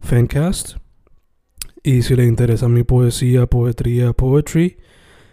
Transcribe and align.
Fencast. 0.00 0.76
Y 1.82 2.02
si 2.02 2.16
le 2.16 2.24
interesa 2.24 2.68
mi 2.68 2.82
poesía, 2.82 3.46
poetría, 3.46 4.12
poetry, 4.12 4.78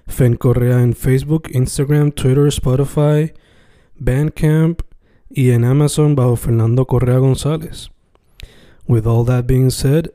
Fen 0.08 0.36
Correa 0.36 0.82
en 0.82 0.94
Facebook, 0.94 1.50
Instagram, 1.52 2.12
Twitter, 2.12 2.48
Spotify, 2.48 3.34
Bandcamp 3.96 4.82
y 5.30 5.52
en 5.52 5.66
Amazon 5.66 6.16
bajo 6.16 6.36
Fernando 6.36 6.86
Correa 6.86 7.18
González. 7.18 7.90
With 8.88 9.08
all 9.08 9.26
that 9.26 9.48
being 9.48 9.72
said, 9.72 10.12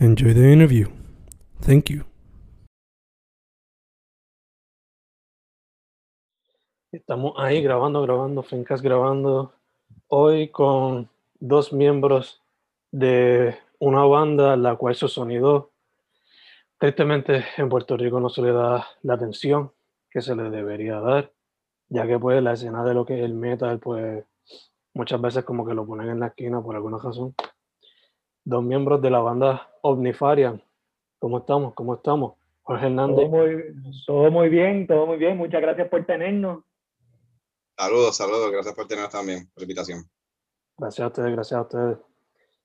enjoy 0.00 0.34
the 0.34 0.52
interview. 0.52 0.88
Thank 1.60 1.90
you. 1.90 2.04
Estamos 6.90 7.34
ahí 7.36 7.62
grabando, 7.62 8.02
grabando, 8.02 8.42
Fencast 8.42 8.82
grabando. 8.82 9.52
Hoy 10.08 10.48
con 10.48 11.08
dos 11.38 11.72
miembros 11.72 12.42
de 12.90 13.56
una 13.78 14.04
banda 14.04 14.56
la 14.56 14.76
cual 14.76 14.94
su 14.94 15.08
sonido 15.08 15.72
tristemente 16.78 17.44
en 17.56 17.68
Puerto 17.68 17.96
Rico 17.96 18.20
no 18.20 18.28
se 18.28 18.42
le 18.42 18.52
da 18.52 18.86
la 19.02 19.14
atención 19.14 19.72
que 20.10 20.22
se 20.22 20.34
le 20.34 20.50
debería 20.50 21.00
dar, 21.00 21.32
ya 21.88 22.06
que 22.06 22.18
pues 22.18 22.42
la 22.42 22.52
escena 22.52 22.84
de 22.84 22.94
lo 22.94 23.04
que 23.04 23.18
es 23.18 23.24
el 23.24 23.34
metal 23.34 23.78
pues 23.78 24.24
muchas 24.94 25.20
veces 25.20 25.44
como 25.44 25.66
que 25.66 25.74
lo 25.74 25.86
ponen 25.86 26.08
en 26.08 26.20
la 26.20 26.28
esquina 26.28 26.62
por 26.62 26.74
alguna 26.74 26.98
razón. 26.98 27.34
Dos 28.44 28.64
miembros 28.64 29.02
de 29.02 29.10
la 29.10 29.20
banda 29.20 29.70
Omnifarian. 29.82 30.62
¿Cómo 31.18 31.38
estamos? 31.38 31.74
¿Cómo 31.74 31.94
estamos? 31.94 32.34
Jorge 32.62 32.86
Hernández. 32.86 33.16
Todo 33.16 33.28
muy, 33.28 33.64
todo 34.06 34.30
muy 34.30 34.48
bien, 34.48 34.86
todo 34.86 35.06
muy 35.06 35.18
bien. 35.18 35.36
Muchas 35.36 35.60
gracias 35.60 35.88
por 35.88 36.04
tenernos. 36.06 36.64
Saludos, 37.76 38.16
saludos. 38.16 38.50
Gracias 38.50 38.74
por 38.74 38.86
tenernos 38.88 39.12
también, 39.12 39.48
por 39.52 39.62
la 39.62 39.64
invitación. 39.64 40.04
Gracias 40.76 41.04
a 41.04 41.08
ustedes, 41.08 41.32
gracias 41.32 41.58
a 41.58 41.62
ustedes. 41.62 42.07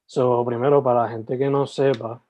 So, 0.05 0.45
primero, 0.45 0.83
para 0.83 1.03
la 1.03 1.09
gente 1.09 1.37
que 1.37 1.49
no 1.49 1.65
sepa, 1.65 2.21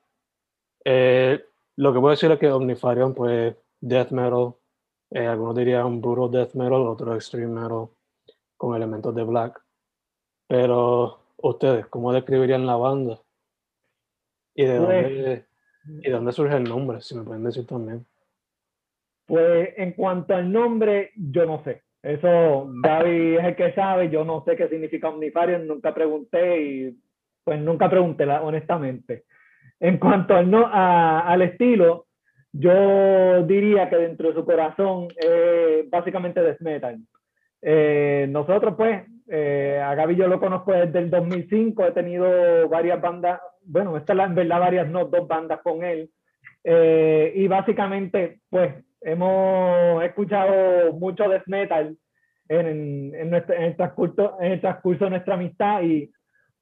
eh, 0.85 1.43
lo 1.75 1.93
que 1.93 1.99
puedo 1.99 2.11
decir 2.11 2.31
es 2.31 2.39
que 2.39 2.51
Omnifarian, 2.51 3.13
pues, 3.13 3.55
death 3.81 4.11
metal, 4.11 4.53
eh, 5.11 5.25
algunos 5.25 5.55
dirían 5.55 6.01
brutal 6.01 6.31
death 6.31 6.53
metal, 6.53 6.87
otros 6.87 7.15
extreme 7.15 7.61
metal, 7.61 7.87
con 8.57 8.75
elementos 8.75 9.13
de 9.15 9.23
black. 9.23 9.61
Pero, 10.47 11.19
ustedes, 11.37 11.87
¿cómo 11.87 12.13
describirían 12.13 12.65
la 12.65 12.75
banda? 12.75 13.19
¿Y 14.55 14.65
de, 14.65 14.77
dónde, 14.77 15.45
¿Y 16.03 16.09
dónde 16.09 16.31
surge 16.31 16.55
el 16.55 16.63
nombre? 16.63 17.01
Si 17.01 17.15
me 17.15 17.23
pueden 17.23 17.43
decir 17.43 17.65
también. 17.65 18.05
Pues, 19.25 19.69
en 19.77 19.93
cuanto 19.93 20.35
al 20.35 20.51
nombre, 20.51 21.11
yo 21.15 21.45
no 21.45 21.63
sé. 21.63 21.81
Eso, 22.03 22.69
Gaby 22.83 23.37
es 23.37 23.45
el 23.45 23.55
que 23.55 23.73
sabe, 23.73 24.09
yo 24.09 24.25
no 24.25 24.43
sé 24.43 24.57
qué 24.57 24.67
significa 24.67 25.07
Omnifarian, 25.09 25.65
nunca 25.65 25.93
pregunté 25.93 26.61
y 26.61 27.02
pues 27.43 27.59
nunca 27.59 27.89
pregunté, 27.89 28.25
honestamente. 28.25 29.23
En 29.79 29.97
cuanto 29.97 30.35
al, 30.35 30.49
no, 30.49 30.69
al 30.71 31.41
estilo, 31.41 32.07
yo 32.53 33.43
diría 33.43 33.89
que 33.89 33.97
dentro 33.97 34.29
de 34.29 34.35
su 34.35 34.45
corazón 34.45 35.07
es 35.17 35.89
básicamente 35.89 36.41
death 36.41 36.61
metal. 36.61 36.99
Eh, 37.61 38.27
nosotros, 38.29 38.75
pues, 38.77 39.03
eh, 39.27 39.81
a 39.83 39.95
Gaby 39.95 40.15
yo 40.15 40.27
lo 40.27 40.39
conozco 40.39 40.73
desde 40.73 40.99
el 40.99 41.09
2005, 41.09 41.85
he 41.85 41.91
tenido 41.91 42.69
varias 42.69 43.01
bandas, 43.01 43.39
bueno, 43.65 43.97
esta 43.97 44.13
es 44.13 44.19
en 44.19 44.35
verdad 44.35 44.59
varias, 44.59 44.87
no, 44.87 45.05
dos 45.05 45.27
bandas 45.27 45.61
con 45.61 45.83
él. 45.83 46.09
Eh, 46.63 47.31
y 47.35 47.47
básicamente, 47.47 48.39
pues, 48.49 48.73
hemos 49.01 50.03
escuchado 50.03 50.93
mucho 50.93 51.27
death 51.27 51.47
metal 51.47 51.97
en, 52.47 53.15
en, 53.15 53.29
nuestro, 53.29 53.55
en, 53.55 53.63
el 53.63 53.75
transcurso, 53.75 54.37
en 54.39 54.51
el 54.53 54.61
transcurso 54.61 55.05
de 55.05 55.11
nuestra 55.11 55.33
amistad 55.33 55.81
y 55.81 56.11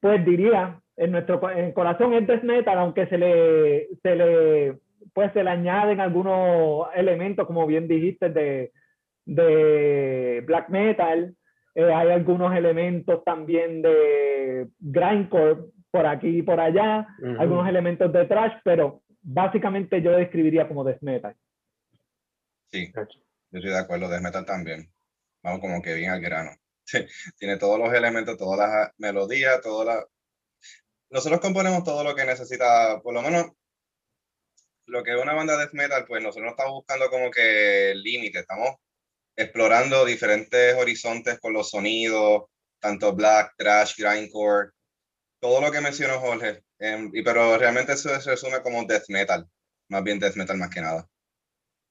pues 0.02 0.26
diría, 0.26 0.82
en 0.98 1.12
nuestro 1.12 1.40
corazón 1.74 2.14
es 2.14 2.28
death 2.28 2.44
metal, 2.44 2.78
aunque 2.78 3.08
se 3.08 3.18
le, 3.18 3.88
se 4.02 4.16
le, 4.16 4.78
pues 5.14 5.32
se 5.32 5.44
le 5.44 5.50
añaden 5.50 6.02
algunos 6.02 6.88
elementos, 6.96 7.48
como 7.48 7.66
bien 7.68 7.88
dijiste, 7.88 8.30
de, 8.30 8.72
de 9.26 10.44
black 10.46 10.70
metal. 10.70 11.36
Eh, 11.76 11.94
hay 11.94 12.10
algunos 12.10 12.54
elementos 12.54 13.24
también 13.24 13.82
de 13.82 14.68
grindcore 14.80 15.62
por 15.90 16.06
aquí 16.06 16.40
y 16.40 16.42
por 16.42 16.60
allá, 16.60 17.08
algunos 17.38 17.68
elementos 17.68 18.12
de 18.12 18.26
trash, 18.26 18.54
pero 18.64 19.02
básicamente 19.22 20.02
yo 20.02 20.12
describiría 20.12 20.68
como 20.68 20.84
death 20.84 21.02
metal. 21.02 21.36
Sí, 22.72 22.92
yo 22.94 23.02
estoy 23.52 23.72
de 23.72 23.80
acuerdo, 23.80 24.10
death 24.10 24.22
metal 24.22 24.46
también. 24.46 24.90
Vamos 25.44 25.60
como 25.60 25.82
que 25.82 25.94
bien 25.96 26.12
al 26.12 26.22
grano. 26.22 26.52
tiene 27.38 27.58
todos 27.58 27.80
los 27.80 27.94
elementos, 27.94 28.38
todas 28.38 28.60
las 28.60 28.92
melodías, 28.98 29.62
todas 29.62 29.88
las... 29.88 30.06
Nosotros 31.10 31.42
componemos 31.42 31.84
todo 31.84 32.04
lo 32.04 32.16
que 32.16 32.26
necesita, 32.26 33.02
por 33.02 33.14
lo 33.14 33.22
menos 33.22 33.52
lo 34.86 35.04
que 35.04 35.12
es 35.12 35.22
una 35.22 35.34
banda 35.34 35.54
de 35.54 35.66
death 35.66 35.74
metal, 35.74 36.06
pues 36.08 36.22
nosotros 36.22 36.46
no 36.46 36.52
estamos 36.52 36.74
buscando 36.74 37.10
como 37.10 37.32
que 37.32 37.94
límites, 37.96 38.42
estamos 38.42 38.76
explorando 39.36 40.06
diferentes 40.06 40.76
horizontes 40.76 41.40
con 41.40 41.54
los 41.54 41.70
sonidos, 41.70 42.44
tanto 42.80 43.14
black, 43.14 43.54
trash, 43.58 43.96
grindcore, 43.98 44.72
todo 45.40 45.62
lo 45.62 45.72
que 45.72 45.82
mencionó 45.82 46.20
Jorge, 46.20 46.64
y, 46.80 47.22
pero 47.24 47.58
realmente 47.58 47.94
eso 47.94 48.10
se 48.20 48.32
resume 48.32 48.62
como 48.62 48.86
death 48.86 49.06
metal, 49.10 49.48
más 49.90 50.04
bien 50.04 50.20
death 50.20 50.36
metal 50.36 50.58
más 50.58 50.70
que 50.70 50.82
nada. 50.82 51.08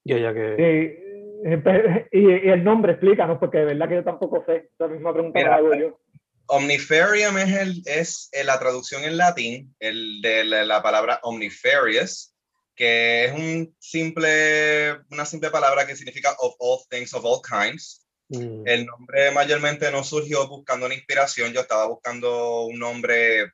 Ya, 0.05 0.19
ya 0.19 0.33
que... 0.33 0.57
Sí 0.57 1.10
y, 2.13 2.49
el 2.49 2.65
nombre, 2.65 2.93
explícanos, 2.93 3.39
porque 3.39 3.59
de 3.59 3.65
verdad 3.67 3.89
que 3.89 3.95
yo 3.97 4.05
tampoco 4.05 4.45
sé. 4.47 4.71
La 4.79 4.89
misma 4.89 5.13
pregunta 5.13 5.55
hago 5.55 5.75
yo. 5.75 6.01
Omniferium 6.47 7.39
es, 7.39 7.57
el, 7.57 7.83
es 7.87 8.31
la 8.45 8.59
traducción 8.59 9.05
en 9.05 9.17
latín 9.17 9.75
el 9.79 10.21
de 10.21 10.45
la, 10.45 10.83
palabra 10.83 11.21
omniferious, 11.23 12.35
que 12.75 13.27
es 13.27 13.33
un 13.33 13.75
simple, 13.79 14.99
una 15.11 15.25
simple 15.25 15.51
palabra 15.51 15.87
que 15.87 15.95
significa 15.95 16.35
of 16.41 16.55
all 16.59 16.81
things, 16.91 17.15
of 17.15 17.25
all 17.25 17.41
kinds. 17.41 18.05
Mm. 18.29 18.67
El 18.67 18.87
nombre 18.87 19.31
mayormente 19.31 19.91
no 19.93 20.03
surgió 20.03 20.49
buscando 20.49 20.87
una 20.87 20.95
inspiración, 20.95 21.53
yo 21.53 21.61
estaba 21.61 21.87
buscando 21.87 22.63
un 22.63 22.79
nombre, 22.79 23.53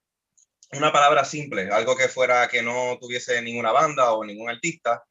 una 0.73 0.91
palabra 0.91 1.25
simple, 1.25 1.69
algo 1.71 1.97
que 1.97 2.09
fuera 2.09 2.49
que 2.49 2.62
no 2.62 2.97
tuviese 2.99 3.43
ninguna 3.43 3.73
banda 3.73 4.12
o 4.12 4.25
ningún 4.25 4.49
artista, 4.49 5.05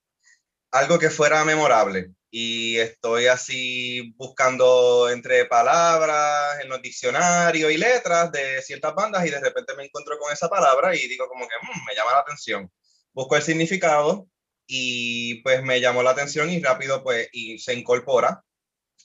algo 0.72 0.98
que 0.98 1.12
fuera 1.12 1.46
memorable 1.46 2.12
y 2.38 2.78
estoy 2.80 3.28
así 3.28 4.14
buscando 4.18 5.10
entre 5.10 5.46
palabras 5.46 6.60
en 6.62 6.68
los 6.68 6.82
diccionarios 6.82 7.72
y 7.72 7.78
letras 7.78 8.30
de 8.34 8.62
ciertas 8.62 8.94
bandas 8.94 9.26
y 9.26 9.30
de 9.30 9.40
repente 9.40 9.74
me 9.74 9.86
encuentro 9.86 10.18
con 10.20 10.34
esa 10.34 10.50
palabra 10.50 10.94
y 10.94 11.08
digo 11.08 11.30
como 11.30 11.48
que 11.48 11.56
mm, 11.62 11.86
me 11.88 11.96
llama 11.96 12.12
la 12.12 12.20
atención. 12.20 12.70
Busco 13.14 13.38
el 13.38 13.42
significado 13.42 14.28
y 14.68 15.36
pues 15.44 15.64
me 15.64 15.80
llamó 15.80 16.04
la 16.04 16.10
atención 16.10 16.50
y 16.50 16.62
rápido 16.62 17.02
pues 17.06 17.30
y 17.32 17.58
se 17.58 17.74
incorpora. 17.74 18.44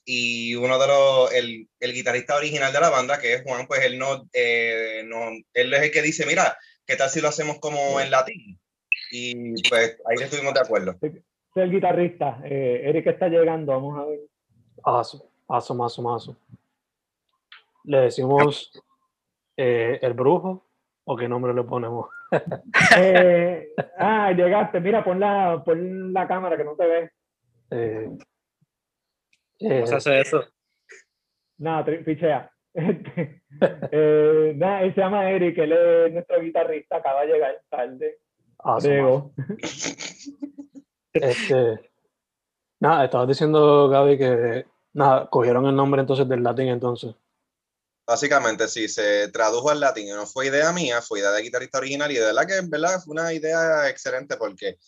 Y 0.05 0.57
uno 0.57 0.77
de 0.81 0.89
los, 0.89 1.33
el, 1.33 1.69
el 1.79 1.95
guitarrista 1.95 2.35
original 2.35 2.73
de 2.73 2.81
la 2.81 2.91
banda, 2.91 3.21
que 3.21 3.35
es 3.35 3.43
Juan, 3.45 3.69
pues 3.69 3.85
él 3.85 3.97
no, 3.97 4.29
eh, 4.33 5.05
no, 5.07 5.31
él 5.55 5.73
es 5.73 5.83
el 5.83 5.93
que 5.93 6.03
dice, 6.03 6.27
mira, 6.27 6.59
¿qué 6.85 6.97
tal 6.97 7.09
si 7.09 7.21
lo 7.21 7.29
hacemos 7.29 7.61
como 7.61 8.01
en 8.01 8.11
latín? 8.11 8.61
Y 9.13 9.63
pues 9.69 9.99
ahí 10.05 10.17
estuvimos 10.21 10.53
de 10.53 10.61
acuerdo 10.61 10.99
el 11.55 11.71
guitarrista. 11.71 12.41
Eh, 12.45 12.83
Eric 12.85 13.09
está 13.09 13.29
llegando, 13.29 13.73
vamos 13.73 13.99
a 13.99 14.05
ver. 14.05 14.21
Aso, 14.85 15.31
aso, 15.49 15.75
maso, 15.75 16.03
maso. 16.03 16.37
¿Le 17.85 17.99
decimos 18.03 18.73
eh, 19.57 19.99
el 20.03 20.15
brujo 20.15 20.67
o 21.05 21.17
qué 21.17 21.29
nombre 21.29 21.55
le 21.55 21.63
ponemos? 21.65 22.09
Eh, 22.97 23.75
ah, 23.99 24.31
llegaste. 24.31 24.79
Mira, 24.81 25.03
pon 25.03 25.19
la, 25.19 25.63
pon 25.65 26.13
la 26.13 26.29
cámara 26.29 26.57
que 26.57 26.63
no 26.63 26.77
te 26.77 26.87
ve. 26.87 27.11
Eh, 27.71 28.09
¿Cómo 29.59 29.87
se 29.87 29.97
hace 29.97 30.21
eso? 30.21 30.45
Nada, 31.59 31.85
eh, 32.75 34.55
nada, 34.57 34.83
él 34.83 34.95
se 34.95 35.01
llama 35.01 35.31
Eric, 35.31 35.59
él 35.59 35.73
es 35.73 36.13
nuestro 36.13 36.41
guitarrista, 36.41 36.97
acaba 36.97 37.23
de 37.23 37.33
llegar 37.33 37.61
tarde. 37.69 38.19
Este, 41.13 41.91
nada, 42.81 43.05
estabas 43.05 43.29
diciendo, 43.29 43.89
Gaby, 43.89 44.19
que 44.19 44.67
nada, 44.93 45.29
cogieron 45.29 45.67
el 45.67 45.77
nombre 45.77 46.01
entonces 46.01 46.29
del 46.29 46.43
latín 46.43 46.69
entonces. 46.69 47.15
Básicamente, 48.07 48.67
sí, 48.69 48.89
se 48.89 49.29
tradujo 49.29 49.71
al 49.71 49.81
latín 49.81 50.09
y 50.09 50.11
no 50.11 50.27
fue 50.27 50.47
idea 50.47 50.73
mía, 50.73 51.01
fue 51.01 51.21
idea 51.21 51.31
de 51.31 51.43
guitarrista 51.43 51.79
original 51.79 52.11
y 52.11 52.17
de 52.17 52.25
verdad 52.25 52.47
que 52.47 52.57
en 52.57 52.69
verdad 52.71 53.01
fue 53.05 53.13
una 53.13 53.33
idea 53.33 53.89
excelente 53.89 54.37
porque 54.37 54.79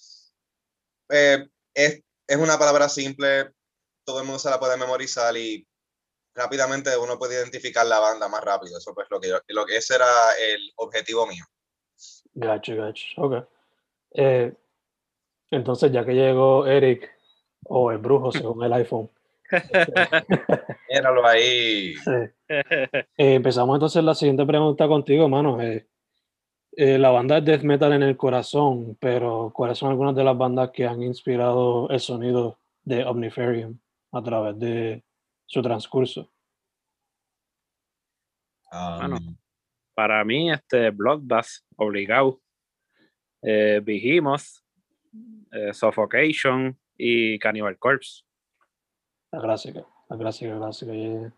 eh, 1.08 1.46
es, 1.72 2.02
es 2.26 2.36
una 2.36 2.58
palabra 2.58 2.88
simple, 2.88 3.52
todo 4.04 4.20
el 4.20 4.26
mundo 4.26 4.40
se 4.40 4.50
la 4.50 4.58
puede 4.58 4.76
memorizar 4.76 5.36
y 5.36 5.66
rápidamente 6.34 6.96
uno 6.96 7.18
puede 7.18 7.34
identificar 7.34 7.86
la 7.86 8.00
banda 8.00 8.28
más 8.28 8.42
rápido. 8.42 8.78
Eso 8.78 8.94
pues 8.94 9.06
lo 9.10 9.20
que 9.20 9.28
yo, 9.28 9.38
lo 9.48 9.66
que 9.66 9.76
ese 9.76 9.94
era 9.94 10.06
el 10.40 10.72
objetivo 10.76 11.26
mío. 11.26 11.44
Gacho, 12.34 12.74
gacho, 12.76 13.04
ok. 13.18 13.46
Eh, 14.14 14.52
entonces, 15.52 15.92
ya 15.92 16.04
que 16.04 16.14
llegó 16.14 16.66
Eric, 16.66 17.10
o 17.64 17.92
el 17.92 17.98
brujo 17.98 18.32
según 18.32 18.64
el 18.64 18.72
iPhone, 18.72 19.08
Míralo 20.90 21.26
ahí. 21.26 21.94
eh, 22.06 22.32
eh, 22.48 23.34
empezamos 23.34 23.76
entonces 23.76 24.02
la 24.02 24.14
siguiente 24.14 24.46
pregunta 24.46 24.88
contigo, 24.88 25.28
mano. 25.28 25.60
Eh, 25.60 25.86
eh, 26.74 26.98
la 26.98 27.10
banda 27.10 27.38
es 27.38 27.44
death 27.44 27.62
metal 27.62 27.92
en 27.92 28.02
el 28.02 28.16
corazón, 28.16 28.96
pero 28.98 29.52
¿cuáles 29.54 29.76
son 29.76 29.90
algunas 29.90 30.16
de 30.16 30.24
las 30.24 30.36
bandas 30.36 30.70
que 30.70 30.86
han 30.86 31.02
inspirado 31.02 31.88
el 31.90 32.00
sonido 32.00 32.58
de 32.82 33.04
Omniferium 33.04 33.78
a 34.12 34.22
través 34.22 34.58
de 34.58 35.04
su 35.46 35.60
transcurso? 35.60 36.30
Um, 38.72 38.98
Bueno. 38.98 39.18
Para 39.94 40.24
mí, 40.24 40.50
este 40.50 40.88
Bloodbath, 40.90 41.48
obligado. 41.76 42.40
Eh, 43.42 43.82
Behemoth, 43.84 44.61
eh, 45.52 45.72
Suffocation 45.74 46.78
y 46.96 47.38
Cannibal 47.38 47.78
Corpse. 47.78 48.22
La 49.32 49.40
clásica, 49.40 49.86
la 50.08 50.18
clásica, 50.18 50.52
la 50.52 50.58
clásica. 50.58 50.92
yeah. 50.92 51.32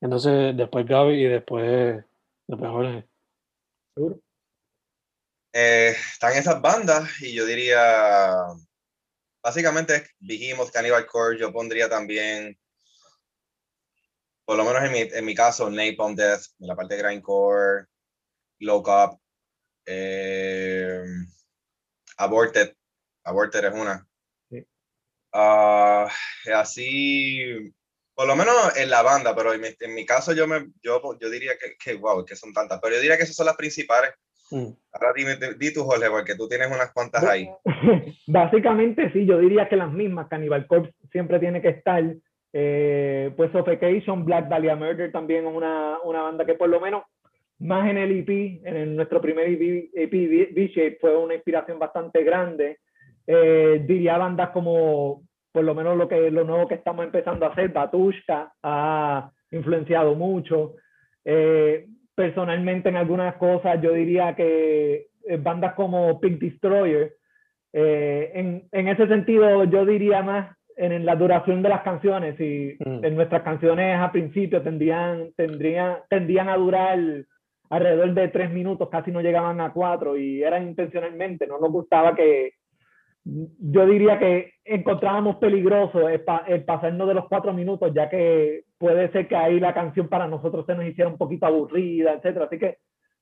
Entonces, 0.00 0.56
después 0.56 0.86
Gaby 0.86 1.14
y 1.14 1.28
después, 1.28 2.04
después 2.48 2.70
Jorge. 2.70 3.08
Seguro. 3.94 4.20
eh, 5.52 5.94
están 6.12 6.32
esas 6.32 6.60
bandas 6.60 7.20
y 7.20 7.34
yo 7.34 7.44
diría, 7.44 8.34
básicamente 9.42 10.08
Behemoth, 10.18 10.72
Cannibal 10.72 11.06
Corpse, 11.06 11.40
yo 11.40 11.52
pondría 11.52 11.88
también, 11.88 12.58
por 14.44 14.56
lo 14.56 14.64
menos 14.64 14.82
en 14.82 14.92
mi, 14.92 15.00
en 15.00 15.24
mi 15.24 15.34
caso, 15.34 15.70
Napalm 15.70 16.16
Death, 16.16 16.42
en 16.58 16.66
la 16.66 16.74
parte 16.74 16.96
de 16.96 17.02
grindcore, 17.02 17.86
Low 18.60 18.78
Up, 18.80 19.20
eh, 19.86 21.04
Aborted, 22.16 22.74
Aborted 23.24 23.64
es 23.64 23.74
una. 23.74 24.06
Sí. 24.50 24.64
Ah, 25.32 26.08
así, 26.54 27.72
por 28.14 28.26
lo 28.26 28.36
menos 28.36 28.54
en 28.76 28.90
la 28.90 29.02
banda, 29.02 29.34
pero 29.34 29.52
en 29.54 29.60
mi, 29.60 29.68
en 29.80 29.94
mi 29.94 30.04
caso 30.04 30.32
yo, 30.32 30.46
me, 30.46 30.66
yo, 30.82 31.00
yo 31.20 31.30
diría 31.30 31.52
que, 31.58 31.74
que, 31.82 31.96
wow, 31.98 32.24
que 32.24 32.36
son 32.36 32.52
tantas, 32.52 32.80
pero 32.80 32.94
yo 32.94 33.00
diría 33.00 33.16
que 33.16 33.22
esas 33.24 33.36
son 33.36 33.46
las 33.46 33.56
principales. 33.56 34.10
Mm, 34.50 34.68
Ahora 34.92 35.12
dime, 35.16 35.36
di 35.58 35.72
tú, 35.72 35.82
Jorge, 35.84 36.10
porque 36.10 36.34
tú 36.36 36.46
tienes 36.48 36.66
unas 36.68 36.92
cuantas 36.92 37.24
ahí. 37.24 37.48
Básicamente 38.26 39.10
sí, 39.12 39.24
yo 39.26 39.38
diría 39.38 39.68
que 39.68 39.76
las 39.76 39.90
mismas, 39.90 40.28
Cannibal 40.28 40.66
Corpse 40.66 40.92
siempre 41.10 41.38
tiene 41.38 41.62
que 41.62 41.68
estar. 41.68 42.02
Eh, 42.54 43.32
pues 43.34 43.50
Suffocation, 43.50 44.26
Black 44.26 44.48
Dahlia 44.48 44.76
Murder 44.76 45.10
también 45.10 45.46
es 45.46 45.54
una, 45.54 45.98
una 46.04 46.20
banda 46.22 46.44
que 46.44 46.52
por 46.54 46.68
lo 46.68 46.80
menos 46.80 47.02
más 47.60 47.88
en 47.88 47.96
el 47.96 48.12
EP, 48.12 48.60
en 48.68 48.76
el- 48.76 48.94
nuestro 48.96 49.22
primer 49.22 49.48
EP, 49.48 49.88
EP 49.94 50.12
V-Shape 50.54 50.98
fue 51.00 51.16
una 51.16 51.34
inspiración 51.34 51.78
bastante 51.78 52.22
grande. 52.22 52.78
Eh, 53.26 53.82
diría 53.86 54.18
bandas 54.18 54.50
como, 54.50 55.22
por 55.52 55.64
lo 55.64 55.74
menos 55.74 55.96
lo, 55.96 56.08
que, 56.08 56.30
lo 56.30 56.44
nuevo 56.44 56.68
que 56.68 56.74
estamos 56.74 57.04
empezando 57.04 57.46
a 57.46 57.50
hacer, 57.50 57.68
Batushka 57.70 58.52
ha 58.62 59.30
influenciado 59.50 60.14
mucho. 60.14 60.74
Eh, 61.24 61.86
personalmente 62.14 62.88
en 62.88 62.96
algunas 62.96 63.36
cosas 63.36 63.80
yo 63.80 63.92
diría 63.92 64.34
que 64.34 65.06
eh, 65.26 65.36
bandas 65.38 65.74
como 65.74 66.20
Pink 66.20 66.40
Destroyer, 66.40 67.14
eh, 67.72 68.30
en, 68.34 68.68
en 68.70 68.88
ese 68.88 69.06
sentido 69.06 69.64
yo 69.64 69.86
diría 69.86 70.22
más 70.22 70.56
en, 70.76 70.92
en 70.92 71.06
la 71.06 71.16
duración 71.16 71.62
de 71.62 71.68
las 71.68 71.82
canciones 71.82 72.38
y 72.38 72.76
Mm. 72.84 73.04
en 73.04 73.14
nuestras 73.14 73.42
canciones 73.42 73.98
a 73.98 74.10
principio 74.10 74.62
tendrían, 74.62 75.32
tendrían, 75.36 75.98
tendían 76.08 76.48
a 76.48 76.56
durar 76.56 76.98
alrededor 77.70 78.14
de 78.14 78.28
tres 78.28 78.50
minutos, 78.50 78.88
casi 78.90 79.10
no 79.10 79.20
llegaban 79.20 79.60
a 79.60 79.72
cuatro 79.72 80.16
y 80.16 80.42
eran 80.42 80.68
intencionalmente, 80.68 81.46
no 81.46 81.58
nos 81.58 81.70
gustaba 81.70 82.14
que, 82.14 82.54
yo 83.24 83.86
diría 83.86 84.18
que 84.18 84.54
encontrábamos 84.64 85.36
peligroso 85.36 86.08
el, 86.08 86.22
pa- 86.22 86.44
el 86.46 86.64
pasarnos 86.64 87.06
de 87.08 87.14
los 87.14 87.28
cuatro 87.28 87.52
minutos, 87.52 87.92
ya 87.94 88.08
que 88.08 88.64
puede 88.78 89.10
ser 89.12 89.28
que 89.28 89.36
ahí 89.36 89.60
la 89.60 89.74
canción 89.74 90.08
para 90.08 90.26
nosotros 90.26 90.66
se 90.66 90.74
nos 90.74 90.84
hiciera 90.84 91.08
un 91.10 91.18
poquito 91.18 91.46
aburrida, 91.46 92.14
etcétera. 92.14 92.46
Así 92.46 92.58
que 92.58 92.78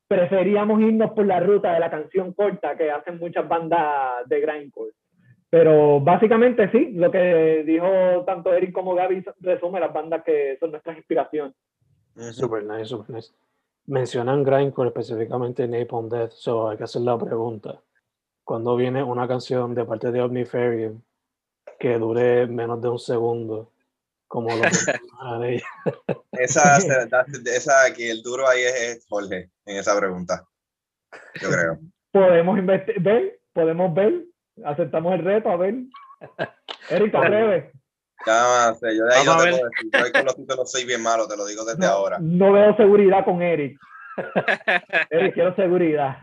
preferíamos 0.08 0.80
irnos 0.80 1.10
por 1.12 1.26
la 1.26 1.40
ruta 1.40 1.72
de 1.74 1.80
la 1.80 1.90
canción 1.90 2.32
corta 2.32 2.76
que 2.76 2.90
hacen 2.90 3.18
muchas 3.18 3.46
bandas 3.46 4.26
de 4.26 4.40
grindcore. 4.40 4.92
Pero 5.50 6.00
básicamente 6.00 6.70
sí, 6.70 6.92
lo 6.92 7.10
que 7.10 7.64
dijo 7.66 8.24
tanto 8.24 8.52
Eric 8.54 8.72
como 8.72 8.94
Gaby 8.94 9.24
resume 9.40 9.80
las 9.80 9.92
bandas 9.92 10.22
que 10.22 10.56
son 10.58 10.70
nuestras 10.70 10.96
inspiraciones. 10.96 11.54
Super 12.32 12.64
nice, 12.64 12.86
super 12.86 13.16
nice. 13.16 13.32
Mencionan 13.86 14.44
Grindcore 14.44 14.88
específicamente 14.88 15.66
Napalm 15.66 16.08
Death, 16.08 16.30
so 16.32 16.68
hay 16.68 16.76
que 16.76 16.84
hacer 16.84 17.02
la 17.02 17.18
pregunta. 17.18 17.80
Cuando 18.50 18.74
viene 18.74 19.00
una 19.00 19.28
canción 19.28 19.76
de 19.76 19.84
parte 19.84 20.10
de 20.10 20.20
Omniferium 20.22 21.00
que 21.78 21.96
dure 21.98 22.48
menos 22.48 22.82
de 22.82 22.88
un 22.88 22.98
segundo, 22.98 23.70
como 24.26 24.48
lo 24.50 24.56
mencionan 24.56 25.44
ella? 25.44 25.66
Esa, 26.32 26.76
esa, 26.78 27.26
esa 27.44 27.94
que 27.94 28.10
el 28.10 28.22
duro 28.22 28.48
ahí 28.48 28.62
es, 28.62 28.74
es 28.74 29.06
Jorge 29.08 29.52
en 29.66 29.76
esa 29.76 29.96
pregunta. 29.96 30.48
Yo 31.40 31.48
creo. 31.48 31.78
Podemos 32.10 32.66
ver, 32.66 33.40
podemos 33.52 33.94
ver, 33.94 34.24
aceptamos 34.64 35.14
el 35.14 35.24
reto, 35.24 35.48
a 35.48 35.56
ver. 35.56 35.74
Eric, 36.88 37.12
¿te 37.12 37.18
atreves? 37.18 37.72
Ya, 38.26 38.74
sé, 38.80 38.96
yo 38.96 39.04
de 39.04 39.14
ahí 39.14 39.26
Vamos 39.26 39.26
no 39.26 39.32
a 39.32 39.44
te 39.44 39.50
puedo 39.52 39.64
decir. 39.70 39.90
Yo 39.92 40.04
ahí 40.06 40.10
con 40.10 40.24
los 40.24 40.34
títulos 40.34 40.72
soy 40.72 40.84
bien 40.86 41.02
malo, 41.04 41.28
te 41.28 41.36
lo 41.36 41.46
digo 41.46 41.64
desde 41.64 41.78
No, 41.78 41.86
ahora. 41.86 42.18
no 42.20 42.50
veo 42.50 42.76
seguridad 42.76 43.24
con 43.24 43.42
Eric. 43.42 43.78
Eric, 45.10 45.34
quiero 45.34 45.54
seguridad. 45.54 46.16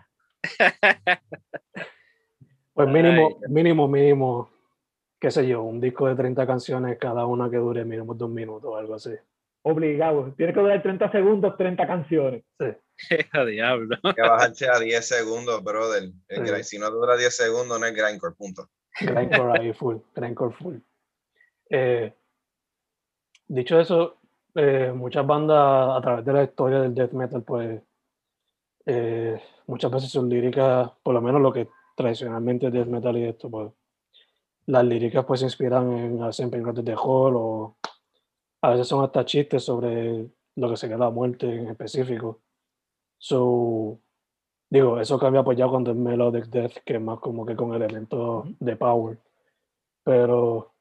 Pues 2.78 2.90
mínimo, 2.90 3.40
Ay. 3.44 3.52
mínimo, 3.52 3.88
mínimo, 3.88 4.50
qué 5.20 5.32
sé 5.32 5.48
yo, 5.48 5.64
un 5.64 5.82
disco 5.82 6.08
de 6.08 6.14
30 6.16 6.46
canciones, 6.46 6.98
cada 7.00 7.26
una 7.26 7.50
que 7.50 7.58
dure 7.58 7.84
mínimo 7.84 8.14
dos 8.14 8.30
minutos 8.30 8.70
o 8.72 8.76
algo 8.78 8.94
así. 8.94 9.10
Obligado. 9.64 10.32
Tiene 10.38 10.54
que 10.54 10.60
durar 10.60 10.84
30 10.84 11.12
segundos, 11.12 11.58
30 11.58 11.88
canciones. 11.88 12.44
¡A 13.34 13.44
diablo! 13.46 13.98
Que 14.16 14.22
bajarse 14.22 14.70
a 14.70 14.78
10 14.80 15.06
segundos, 15.08 15.64
brother. 15.64 16.04
El 16.28 16.46
Sí. 16.46 16.52
grind- 16.52 16.64
Si 16.64 16.78
no 16.78 16.92
dura 16.92 17.18
10 17.18 17.36
segundos, 17.36 17.80
no 17.80 17.86
es 17.88 17.96
grindcore, 17.96 18.36
punto. 18.36 18.70
Grindcore 19.02 19.60
ahí 19.60 19.74
full, 19.74 19.98
grindcore 20.16 20.54
full. 20.56 20.76
Eh, 21.72 22.14
dicho 23.48 23.80
eso, 23.80 24.18
eh, 24.54 24.92
muchas 24.96 25.26
bandas 25.26 25.98
a 25.98 26.02
través 26.02 26.26
de 26.26 26.34
la 26.34 26.44
historia 26.44 26.80
del 26.82 26.94
death 26.94 27.12
metal, 27.14 27.42
pues 27.42 27.82
eh, 28.86 29.42
muchas 29.66 29.92
veces 29.92 30.12
sus 30.12 30.24
líricas, 30.26 30.92
por 31.04 31.14
lo 31.16 31.22
menos 31.22 31.42
lo 31.42 31.52
que 31.52 31.68
tradicionalmente 31.98 32.70
death 32.70 32.88
metal 32.88 33.18
y 33.18 33.24
esto, 33.26 33.50
pues 33.50 33.72
las 34.68 34.86
líricas 34.86 35.26
pues 35.26 35.40
se 35.40 35.48
inspiran 35.48 35.92
en 35.98 36.22
en 36.22 36.52
películas 36.52 36.76
de 36.76 36.84
terror 36.84 37.34
o 37.36 37.78
a 38.62 38.70
veces 38.70 38.88
son 38.88 39.04
hasta 39.04 39.26
chistes 39.26 39.64
sobre 39.64 40.30
lo 40.56 40.70
que 40.70 40.78
sería 40.78 40.98
la 40.98 41.10
muerte 41.10 41.48
en 41.48 41.68
específico. 41.68 42.42
So, 43.18 44.00
digo, 44.70 45.00
eso 45.00 45.18
cambia 45.18 45.44
pues 45.44 45.58
ya 45.58 45.68
cuando 45.68 45.92
es 45.92 45.98
melodic 45.98 46.46
death, 46.46 46.78
que 46.86 46.96
es 46.96 47.02
más 47.02 47.20
como 47.20 47.46
que 47.46 47.56
con 47.56 47.74
elementos 47.74 48.46
de 48.60 48.76
power. 48.76 49.18
Pero, 50.04 50.74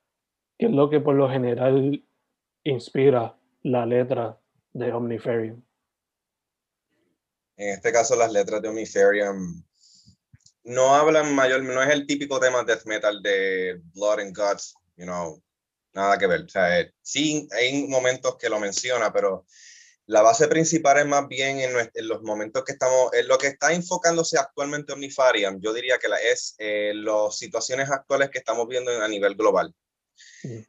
¿qué 0.58 0.66
es 0.66 0.72
lo 0.72 0.90
que 0.90 1.00
por 1.00 1.14
lo 1.14 1.30
general 1.30 2.04
inspira 2.64 3.38
la 3.62 3.86
letra 3.86 4.38
de 4.72 4.92
Omniferium? 4.92 5.62
En 7.56 7.70
este 7.70 7.90
caso, 7.90 8.16
las 8.16 8.32
letras 8.32 8.60
de 8.60 8.68
Omniferium 8.68 9.62
no 10.66 10.94
hablan 10.94 11.34
mayor, 11.34 11.62
no 11.62 11.82
es 11.82 11.90
el 11.90 12.06
típico 12.06 12.40
tema 12.40 12.64
death 12.64 12.84
metal 12.86 13.22
de 13.22 13.80
Blood 13.94 14.20
and 14.20 14.36
Guts, 14.36 14.74
you 14.96 15.04
know, 15.04 15.42
nada 15.92 16.18
que 16.18 16.26
ver. 16.26 16.42
O 16.42 16.48
sea, 16.48 16.80
eh, 16.80 16.92
sí 17.02 17.48
hay 17.52 17.86
momentos 17.86 18.36
que 18.36 18.48
lo 18.48 18.60
menciona, 18.60 19.12
pero 19.12 19.46
La 20.08 20.22
base 20.22 20.46
principal 20.46 20.98
es 20.98 21.06
más 21.06 21.26
bien 21.26 21.58
en, 21.58 22.08
los 22.08 22.22
momentos 22.22 22.64
que 22.64 22.72
estamos, 22.72 23.12
en 23.12 23.26
lo 23.26 23.38
que 23.38 23.48
está 23.48 23.72
enfocándose 23.72 24.38
actualmente 24.38 24.92
Omnifarium, 24.92 25.60
yo 25.60 25.72
diría 25.72 25.98
que 25.98 26.08
la, 26.08 26.16
es 26.18 26.54
eh, 26.58 26.92
las 26.94 27.36
situaciones 27.36 27.90
actuales 27.90 28.30
que 28.30 28.38
estamos 28.38 28.68
viendo 28.68 28.92
a 28.92 29.08
nivel 29.08 29.34
global. 29.34 29.74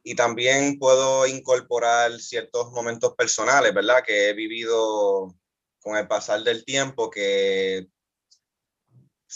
Y 0.04 0.16
también 0.16 0.80
puedo 0.80 1.27
incorporar 1.27 2.20
ciertos 2.20 2.72
momentos 2.72 3.13
personales, 3.16 3.74
¿verdad? 3.74 4.04
Que 4.06 4.30
he 4.30 4.34
vivido 4.34 5.36
con 5.80 5.96
el 5.98 6.08
pasar 6.08 6.42
del 6.42 6.66
tiempo 6.66 7.12
que 7.12 7.88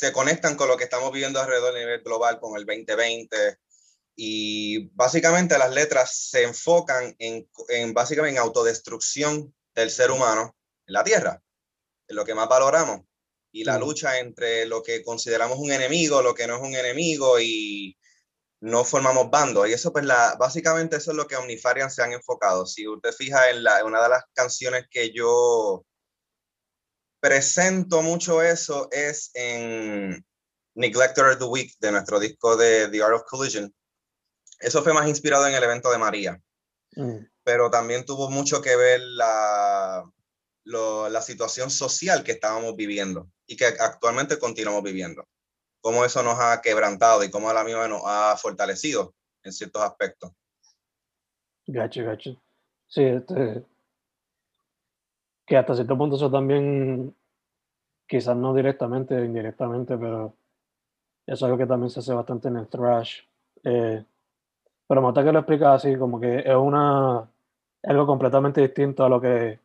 se 0.01 0.12
conectan 0.12 0.55
con 0.55 0.67
lo 0.67 0.77
que 0.77 0.86
estamos 0.86 1.12
viviendo 1.12 1.39
alrededor 1.39 1.75
a 1.75 1.79
nivel 1.79 2.01
global 2.01 2.39
con 2.39 2.58
el 2.58 2.65
2020. 2.65 3.60
Y 4.15 4.89
básicamente 4.96 5.60
las 5.60 5.72
letras 5.72 6.29
se 6.31 6.41
enfocan 6.41 7.15
en, 7.20 7.48
en 7.70 7.93
básicamente 7.93 8.39
en 8.39 8.43
autodestrucción 8.43 9.53
del 9.75 9.91
ser 9.91 10.10
humano 10.10 10.58
en 10.88 10.93
la 10.93 11.03
Tierra, 11.03 11.39
en 12.08 12.15
lo 12.15 12.25
que 12.25 12.34
más 12.34 12.50
valoramos. 12.50 13.01
Y 13.51 13.63
la 13.63 13.77
lucha 13.77 14.17
entre 14.17 14.65
lo 14.65 14.81
que 14.81 15.03
consideramos 15.03 15.60
un 15.60 15.72
enemigo, 15.72 16.24
lo 16.24 16.34
que 16.34 16.48
no 16.48 16.55
es 16.55 16.63
un 16.63 16.74
enemigo 16.74 17.39
y 17.39 17.96
no 18.60 18.84
formamos 18.84 19.29
bandos. 19.29 19.70
Y 19.70 19.74
eso, 19.74 19.93
pues, 19.93 20.05
la, 20.05 20.36
básicamente 20.39 20.96
eso 20.96 21.12
es 21.12 21.17
lo 21.17 21.27
que 21.27 21.36
Omnifarian 21.36 21.91
se 21.91 22.01
han 22.01 22.13
enfocado. 22.13 22.65
Si 22.65 22.88
usted 22.88 23.12
fija 23.12 23.51
en 23.51 23.63
la, 23.63 23.86
una 23.86 24.01
de 24.01 24.10
las 24.10 24.24
canciones 24.34 24.88
que 24.89 25.12
yo 25.12 25.86
presento 27.22 28.01
mucho 28.01 28.42
eso 28.42 28.90
es 28.92 29.32
en 29.36 30.25
Neglector 30.75 31.30
of 31.30 31.38
the 31.38 31.46
Week 31.46 31.74
de 31.80 31.92
nuestro 31.92 32.20
disco 32.20 32.58
de 32.58 32.90
The 32.90 33.04
Art 33.04 33.16
of 33.16 33.24
Collision. 33.24 33.74
Eso 34.60 34.84
fue 34.84 34.94
más 34.94 35.08
inspirado 35.08 35.48
en 35.48 35.54
el 35.54 35.63
evento 35.63 35.92
de 35.92 35.98
María. 35.98 36.42
Mm. 36.96 37.25
Pero 37.44 37.70
también 37.70 38.06
tuvo 38.06 38.30
mucho 38.30 38.62
que 38.62 38.75
ver 38.75 39.01
la, 39.01 40.04
la 40.66 41.22
situación 41.22 41.70
social 41.70 42.24
que 42.24 42.34
estábamos 42.34 42.75
viviendo 42.75 43.30
y 43.46 43.56
que 43.56 43.66
actualmente 43.66 44.38
continuamos 44.38 44.84
viviendo. 44.84 45.28
Cómo 45.80 46.04
eso 46.06 46.22
nos 46.24 46.40
ha 46.40 46.62
quebrantado 46.62 47.24
y 47.24 47.32
cómo 47.32 47.50
a 47.50 47.54
la 47.54 47.63
misma 47.63 47.88
nos 47.88 48.01
ha 48.06 48.36
fortalecido 48.38 49.16
en 49.44 49.54
ciertos 49.54 49.82
aspectos. 49.82 50.32
Gacho, 51.66 52.04
gacho. 52.04 52.44
Sí, 52.88 53.04
este, 53.04 53.66
que 55.51 55.58
hasta 55.58 55.75
cierto 55.75 55.98
punto 55.98 56.15
eso 56.15 56.31
también, 56.31 57.13
quizás 58.08 58.38
no 58.38 58.53
directamente, 58.53 59.25
indirectamente, 59.25 59.98
pero 59.98 60.34
eso 61.27 61.36
es 61.36 61.43
algo 61.43 61.58
que 61.58 61.65
también 61.65 61.89
se 61.89 62.00
hace 62.00 62.13
bastante 62.13 62.48
en 62.48 62.55
el 62.55 62.70
thrash. 62.70 63.20
Eh, 63.65 64.01
pero 64.88 65.01
me 65.01 65.13
que 65.13 65.31
lo 65.34 65.39
explicas 65.39 65.84
así, 65.84 65.98
como 65.98 66.22
que 66.22 66.39
es 66.39 66.55
una 66.55 67.29
algo 67.84 68.08
completamente 68.08 68.62
distinto 68.62 69.03
a 69.03 69.10
lo 69.10 69.20
que 69.20 69.60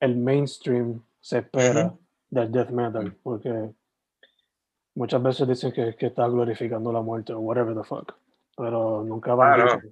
el 0.00 0.16
mainstream 0.16 1.02
se 1.20 1.40
espera 1.40 1.92
del 2.30 2.50
death 2.50 2.70
metal, 2.70 3.14
porque 3.22 3.74
muchas 4.94 5.22
veces 5.22 5.48
dicen 5.48 5.70
que, 5.70 5.96
que 5.96 6.06
está 6.06 6.26
glorificando 6.28 6.90
la 6.90 7.02
muerte 7.02 7.34
o 7.34 7.40
whatever 7.40 7.76
the 7.76 7.84
fuck, 7.84 8.14
pero 8.56 9.04
nunca 9.04 9.34
va 9.34 9.52
a 9.52 9.82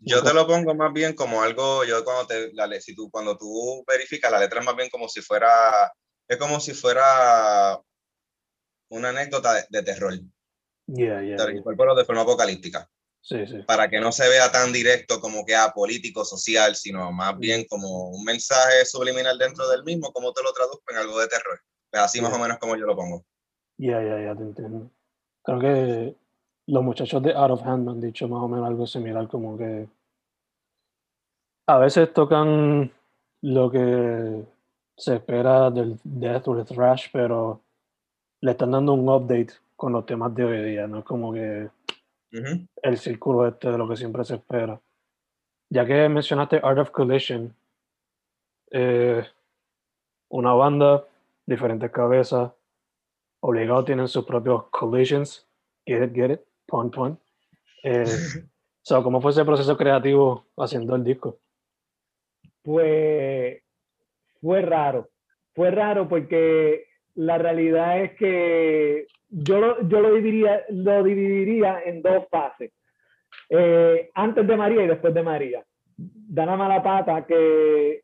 yo 0.00 0.22
te 0.22 0.32
lo 0.32 0.46
pongo 0.46 0.74
más 0.74 0.92
bien 0.92 1.14
como 1.14 1.42
algo, 1.42 1.84
yo 1.84 2.04
cuando 2.04 2.26
te, 2.26 2.52
la, 2.52 2.68
si 2.80 2.94
tú, 2.94 3.10
cuando 3.10 3.36
tú 3.36 3.84
verificas 3.86 4.30
la 4.30 4.38
letra 4.38 4.60
es 4.60 4.66
más 4.66 4.76
bien 4.76 4.88
como 4.90 5.08
si 5.08 5.20
fuera, 5.20 5.92
es 6.28 6.36
como 6.36 6.60
si 6.60 6.74
fuera 6.74 7.80
una 8.90 9.10
anécdota 9.10 9.66
de, 9.68 9.82
terror. 9.82 10.14
Yeah, 10.86 11.22
yeah, 11.22 11.36
de 11.36 12.04
forma 12.04 12.22
apocalíptica. 12.22 12.88
Sí, 13.20 13.46
sí. 13.46 13.62
Para 13.66 13.90
que 13.90 14.00
no 14.00 14.10
se 14.12 14.28
vea 14.28 14.50
tan 14.50 14.72
directo 14.72 15.20
como 15.20 15.44
que 15.44 15.54
a 15.54 15.72
político, 15.72 16.24
social, 16.24 16.76
sino 16.76 17.12
más 17.12 17.36
bien 17.38 17.66
como 17.68 18.10
un 18.10 18.24
mensaje 18.24 18.86
subliminal 18.86 19.36
dentro 19.36 19.68
del 19.68 19.84
mismo, 19.84 20.12
como 20.12 20.32
te 20.32 20.42
lo 20.42 20.52
traduzco 20.52 20.84
en 20.90 20.98
algo 20.98 21.20
de 21.20 21.28
terror. 21.28 21.60
Pues 21.90 22.02
así 22.02 22.20
más 22.20 22.32
o 22.32 22.38
menos 22.38 22.58
como 22.58 22.76
yo 22.76 22.86
lo 22.86 22.96
pongo. 22.96 23.26
Ya, 23.76 24.02
ya, 24.02 24.20
ya, 24.22 24.34
te 24.34 24.42
entiendo. 24.42 24.90
Creo 25.42 25.58
que 25.60 26.16
los 26.68 26.84
muchachos 26.84 27.22
de 27.22 27.32
Out 27.32 27.50
of 27.50 27.66
Hand 27.66 27.86
me 27.86 27.92
han 27.92 28.00
dicho 28.00 28.28
más 28.28 28.42
o 28.42 28.48
menos 28.48 28.66
algo 28.66 28.86
similar, 28.86 29.26
como 29.26 29.56
que 29.56 29.88
a 31.66 31.78
veces 31.78 32.12
tocan 32.12 32.92
lo 33.40 33.70
que 33.70 34.44
se 34.96 35.16
espera 35.16 35.70
del 35.70 35.98
Death 36.04 36.48
or 36.48 36.64
Thrash, 36.64 37.08
pero 37.10 37.62
le 38.42 38.50
están 38.50 38.72
dando 38.72 38.92
un 38.92 39.08
update 39.08 39.54
con 39.76 39.92
los 39.92 40.04
temas 40.04 40.34
de 40.34 40.44
hoy 40.44 40.62
día, 40.62 40.86
¿no? 40.86 41.02
Como 41.04 41.32
que 41.32 41.70
el 42.82 42.98
círculo 42.98 43.48
este 43.48 43.70
de 43.70 43.78
lo 43.78 43.88
que 43.88 43.96
siempre 43.96 44.24
se 44.24 44.34
espera. 44.34 44.78
Ya 45.70 45.86
que 45.86 46.08
mencionaste 46.08 46.60
Art 46.62 46.78
of 46.78 46.90
Collision, 46.90 47.54
eh, 48.70 49.24
una 50.28 50.52
banda, 50.52 51.06
diferentes 51.46 51.90
cabezas, 51.90 52.52
obligado 53.40 53.84
tienen 53.84 54.08
sus 54.08 54.26
propios 54.26 54.64
collisions, 54.70 55.46
get 55.86 56.02
it, 56.04 56.14
get 56.14 56.30
it 56.30 56.47
pon, 56.68 56.90
pon. 56.90 57.18
Eh, 57.82 58.04
¿Cómo 59.02 59.20
fue 59.20 59.32
ese 59.32 59.44
proceso 59.44 59.76
creativo 59.76 60.46
haciendo 60.56 60.94
el 60.94 61.04
disco? 61.04 61.38
Pues 62.62 63.62
fue 64.40 64.62
raro. 64.62 65.08
Fue 65.54 65.70
raro 65.70 66.08
porque 66.08 66.86
la 67.14 67.36
realidad 67.36 68.00
es 68.02 68.16
que 68.16 69.06
yo 69.28 69.60
lo, 69.60 69.88
yo 69.88 70.00
lo, 70.00 70.14
dividiría, 70.14 70.64
lo 70.70 71.02
dividiría 71.02 71.82
en 71.84 72.00
dos 72.00 72.24
fases. 72.30 72.72
Eh, 73.50 74.10
antes 74.14 74.46
de 74.46 74.56
María 74.56 74.84
y 74.84 74.88
después 74.88 75.12
de 75.12 75.22
María. 75.22 75.64
Dana 75.96 76.56
Malapata, 76.56 77.26
que 77.26 78.02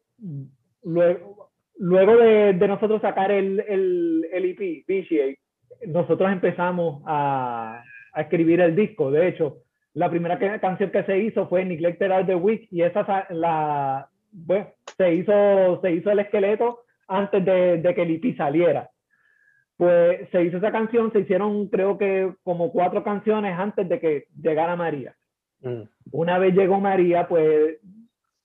luego, 0.83 1.53
luego 1.77 2.17
de, 2.17 2.55
de, 2.55 2.69
nosotros 2.69 3.01
sacar 3.01 3.31
el, 3.31 3.61
el, 3.61 4.29
el 4.33 4.45
EP, 4.47 4.85
Viciate, 4.87 5.39
nosotros 5.87 6.33
empezamos 6.33 7.03
a, 7.07 7.85
a 8.15 8.23
escribir 8.23 8.61
el 8.61 8.75
disco. 8.75 9.11
De 9.11 9.29
hecho, 9.29 9.59
la 9.93 10.11
primera 10.11 10.39
canción 10.61 10.91
que 10.91 11.05
se 11.05 11.19
hizo 11.19 11.49
fue 11.49 11.65
Neglected 11.65 12.11
Art 12.11 12.27
the 12.27 12.35
Week 12.35 12.67
y 12.71 12.83
esa 12.83 13.27
la, 13.31 14.09
bueno, 14.33 14.69
se 14.97 15.15
hizo, 15.15 15.81
se 15.83 15.93
hizo 15.93 16.11
el 16.11 16.21
esqueleto 16.21 16.81
antes 17.07 17.45
de, 17.45 17.79
de 17.79 17.95
que 17.95 18.03
el 18.03 18.11
EP 18.17 18.37
saliera. 18.37 18.91
Pues 19.77 20.29
se 20.31 20.45
hizo 20.45 20.59
esa 20.59 20.73
canción, 20.73 21.13
se 21.13 21.21
hicieron 21.21 21.69
creo 21.69 21.99
que 21.99 22.33
como 22.43 22.71
cuatro 22.73 23.03
canciones 23.03 23.59
antes 23.59 23.89
de 23.89 24.01
que 24.01 24.27
llegara 24.41 24.77
María. 24.77 25.15
Mm. 25.61 25.83
Una 26.13 26.39
vez 26.39 26.55
llegó 26.55 26.81
María, 26.81 27.27
pues 27.29 27.79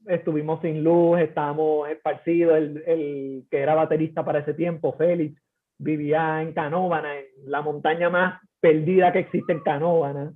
estuvimos 0.08 0.62
sin 0.62 0.84
luz, 0.84 1.20
estábamos 1.20 1.90
esparcidos, 1.90 2.58
el, 2.58 2.84
el, 2.88 3.44
que 3.50 3.60
era 3.60 3.76
baterista 3.76 4.26
para 4.26 4.40
ese 4.40 4.54
tiempo, 4.54 4.94
Félix, 4.94 5.40
vivía 5.78 6.42
en 6.42 6.54
Canóvana, 6.54 7.16
en 7.16 7.26
la 7.46 7.62
montaña 7.62 8.10
más 8.10 8.42
perdida 8.60 9.12
que 9.12 9.20
existe 9.20 9.54
en 9.54 9.62
Canóvana. 9.62 10.34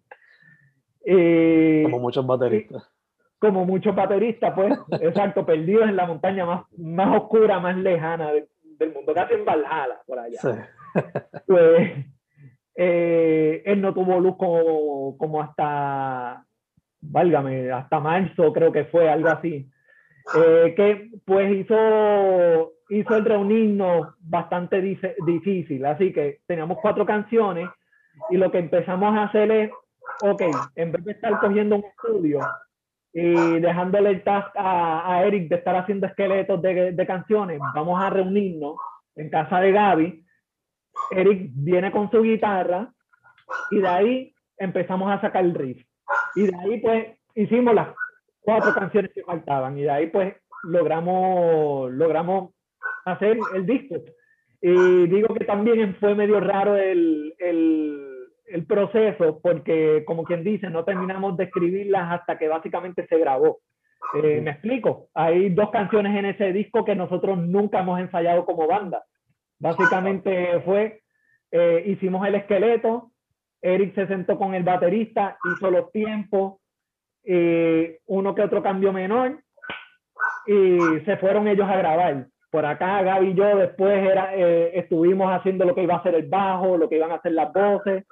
Eh, 1.05 1.81
como 1.83 1.99
muchos 1.99 2.25
bateristas. 2.25 2.83
Como 3.39 3.65
muchos 3.65 3.95
bateristas, 3.95 4.53
pues, 4.55 4.73
exacto, 5.01 5.45
perdidos 5.45 5.89
en 5.89 5.95
la 5.95 6.05
montaña 6.05 6.45
más, 6.45 6.65
más 6.77 7.21
oscura, 7.21 7.59
más 7.59 7.77
lejana 7.77 8.31
del 8.31 8.93
mundo, 8.93 9.13
casi 9.13 9.35
en 9.35 9.45
Valhalla, 9.45 9.99
por 10.05 10.19
allá. 10.19 10.39
pues, 11.47 12.05
eh, 12.75 13.61
él 13.65 13.81
no 13.81 13.93
tuvo 13.93 14.19
luz 14.19 14.37
como, 14.37 15.17
como 15.17 15.41
hasta, 15.41 16.45
válgame, 17.01 17.71
hasta 17.71 17.99
marzo 17.99 18.53
creo 18.53 18.71
que 18.71 18.85
fue, 18.85 19.09
algo 19.09 19.29
así. 19.29 19.69
Eh, 20.35 20.73
que 20.77 21.09
pues 21.25 21.51
hizo 21.53 22.71
hizo 22.89 23.15
el 23.15 23.25
reunirnos 23.25 24.15
bastante 24.19 24.81
difícil. 24.81 25.85
Así 25.85 26.13
que 26.13 26.39
teníamos 26.45 26.77
cuatro 26.81 27.05
canciones 27.05 27.67
y 28.29 28.38
lo 28.38 28.51
que 28.51 28.60
empezamos 28.60 29.15
a 29.15 29.24
hacer 29.24 29.51
es, 29.51 29.72
ok, 30.22 30.41
en 30.75 30.91
vez 30.91 31.03
de 31.05 31.12
estar 31.13 31.39
cogiendo 31.39 31.77
un 31.77 31.86
estudio 31.86 32.39
y 33.13 33.60
dejándole 33.60 34.10
el 34.10 34.24
task 34.24 34.55
a, 34.55 35.12
a 35.12 35.25
Eric 35.25 35.48
de 35.50 35.55
estar 35.58 35.75
haciendo 35.75 36.08
esqueletos 36.08 36.62
de, 36.62 36.93
de, 36.93 37.05
canciones, 37.08 37.60
vamos 37.75 38.01
a 38.01 38.10
reunirnos 38.10 38.77
en 39.15 39.29
casa 39.29 39.60
de 39.60 39.72
Gaby. 39.72 40.25
Eric 41.12 41.51
viene 41.53 41.91
con 41.91 42.10
su 42.10 42.22
guitarra 42.22 42.91
y 43.72 43.79
de 43.79 43.88
ahí 43.88 44.36
empezamos 44.58 45.12
a 45.12 45.22
sacar 45.22 45.43
el 45.43 45.53
riff. 45.53 45.86
Y 46.36 46.48
de 46.48 46.58
ahí 46.58 46.79
pues 46.79 47.08
hicimos 47.36 47.75
las 47.75 47.89
cuatro 48.39 48.74
canciones 48.74 49.12
que 49.13 49.24
faltaban 49.24 49.77
y 49.77 49.84
de 49.84 49.91
ahí 49.91 50.08
pues 50.08 50.36
logramos, 50.63 51.91
logramos 51.91 52.51
hacer 53.05 53.38
el 53.53 53.65
disco. 53.65 53.96
Y 54.65 55.08
digo 55.08 55.34
que 55.36 55.43
también 55.43 55.98
fue 56.00 56.15
medio 56.15 56.39
raro 56.39 56.77
el, 56.77 57.34
el, 57.38 58.29
el, 58.46 58.65
proceso, 58.65 59.41
porque 59.43 60.05
como 60.08 60.24
quien 60.24 60.41
dice, 60.41 60.70
no 60.70 60.86
terminamos 60.86 61.36
de 61.36 61.43
escribirlas 61.43 62.13
hasta 62.13 62.38
que 62.38 62.48
básicamente 62.48 63.05
se 63.08 63.17
grabó. 63.17 63.60
Eh, 64.13 64.39
me 64.39 64.51
explico, 64.51 65.10
hay 65.13 65.50
dos 65.50 65.70
canciones 65.70 66.17
en 66.17 66.27
ese 66.27 66.53
disco 66.53 66.86
que 66.86 66.96
nosotros 66.96 67.38
nunca 67.39 67.82
hemos 67.82 68.00
ensayado 68.00 68.46
como 68.46 68.65
banda. 68.65 69.03
Básicamente 69.60 70.62
fue, 70.62 71.01
eh, 71.51 71.84
hicimos 71.86 72.25
el 72.25 72.36
esqueleto, 72.36 73.12
Eric 73.62 73.93
se 73.96 74.08
sentó 74.08 74.38
con 74.38 74.53
el 74.53 74.63
baterista, 74.63 75.38
hizo 75.53 75.72
los 75.72 75.91
tiempos, 75.91 76.62
eh, 77.25 78.00
uno 78.05 78.34
que 78.34 78.43
otro 78.43 78.63
cambio 78.63 78.93
menor, 78.93 79.43
y 80.48 81.01
se 81.03 81.17
fueron 81.17 81.50
ellos 81.50 81.67
a 81.67 81.75
grabar. 81.75 82.27
Por 82.53 82.67
acá 82.67 83.01
Gaby 83.01 83.29
y 83.29 83.33
yo 83.33 83.57
después 83.57 83.98
era, 83.98 84.36
eh, 84.36 84.77
estuvimos 84.77 85.27
haciendo 85.31 85.65
lo 85.65 85.74
que 85.74 85.81
iba 85.81 85.95
a 85.95 86.03
ser 86.03 86.13
el 86.13 86.29
bajo, 86.29 86.77
lo 86.77 86.88
que 86.88 86.98
iban 86.98 87.12
a 87.12 87.15
hacer 87.15 87.31
las 87.31 87.51
voces 87.51 88.05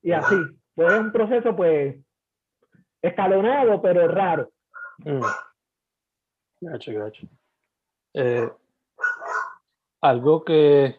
y 0.00 0.12
así. 0.12 0.34
Fue 0.74 0.98
un 0.98 1.12
proceso 1.12 1.54
pues 1.54 2.02
escalonado 3.02 3.82
pero 3.82 4.08
raro. 4.08 4.50
Mm. 4.96 5.20
Gacho, 6.62 6.92
gacho. 6.94 7.26
Eh, 8.14 8.50
algo 10.00 10.42
que 10.42 10.98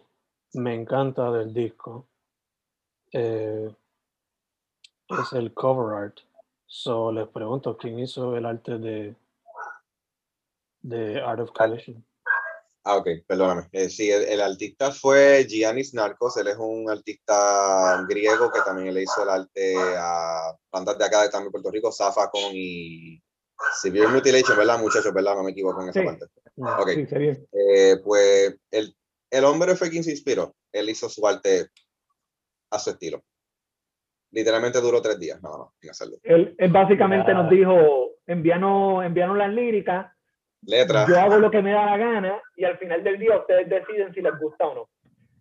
me 0.53 0.75
encanta 0.75 1.31
del 1.31 1.51
disco 1.51 2.07
eh, 3.11 3.75
es 5.07 5.33
el 5.33 5.51
cover 5.55 5.97
art. 5.97 6.19
So 6.67 7.11
les 7.11 7.27
pregunto, 7.27 7.75
¿quién 7.75 7.97
hizo 7.97 8.37
el 8.37 8.45
arte 8.45 8.77
de, 8.77 9.15
de 10.83 11.19
Art 11.19 11.39
of 11.39 11.51
Collision? 11.53 12.05
Ah, 12.85 12.97
ok, 12.97 13.07
perdóname. 13.25 13.69
Eh, 13.71 13.87
sí, 13.89 14.11
el, 14.11 14.23
el 14.23 14.41
artista 14.41 14.91
fue 14.91 15.45
Giannis 15.47 15.93
Narcos, 15.93 16.35
él 16.37 16.47
es 16.49 16.57
un 16.57 16.89
artista 16.89 18.05
griego 18.09 18.51
que 18.51 18.59
también 18.61 18.93
le 18.93 19.03
hizo 19.03 19.23
el 19.23 19.29
arte 19.29 19.75
a 19.97 20.53
bandas 20.71 20.97
de 20.97 21.05
acá 21.05 21.21
de 21.21 21.29
también 21.29 21.51
Puerto 21.51 21.71
Rico, 21.71 21.91
Zafacon 21.93 22.51
y 22.53 23.21
Severe 23.81 24.07
Mutilation, 24.07 24.57
¿verdad, 24.57 24.79
muchachos? 24.79 25.13
¿Verdad? 25.13 25.35
No 25.35 25.43
me 25.43 25.51
equivoco 25.51 25.81
en 25.81 25.89
esa 25.89 25.99
Sí. 26.01 26.05
parte. 26.05 26.25
Ok, 26.55 26.89
Sí, 27.09 27.45
eh, 27.53 27.97
pues 28.03 28.55
el, 28.69 28.93
el 29.31 29.45
hombre 29.45 29.75
fue 29.77 29.89
quien 29.89 30.03
se 30.03 30.11
inspiró. 30.11 30.53
Él 30.73 30.89
hizo 30.89 31.07
su 31.07 31.25
arte 31.25 31.69
a 32.69 32.79
su 32.79 32.89
estilo. 32.89 33.23
Literalmente 34.31 34.81
duró 34.81 35.01
tres 35.01 35.19
días, 35.19 35.41
nada 35.41 35.57
más, 35.59 35.67
sin 35.79 35.89
hacerlo. 35.91 36.17
Él, 36.23 36.53
él 36.57 36.71
básicamente 36.71 37.31
Ya. 37.31 37.35
nos 37.35 37.49
dijo, 37.49 38.15
envíanos, 38.27 39.05
envíanos 39.05 39.37
las 39.37 39.53
líricas, 39.53 40.11
Letras. 40.65 41.07
yo 41.07 41.19
hago 41.19 41.37
lo 41.37 41.51
que 41.51 41.61
me 41.61 41.71
da 41.71 41.85
la 41.85 41.97
gana 41.97 42.41
y 42.55 42.63
al 42.63 42.77
final 42.77 43.03
del 43.03 43.19
día 43.19 43.37
ustedes 43.37 43.69
deciden 43.69 44.13
si 44.13 44.21
les 44.21 44.39
gusta 44.39 44.67
o 44.67 44.75
no. 44.75 44.89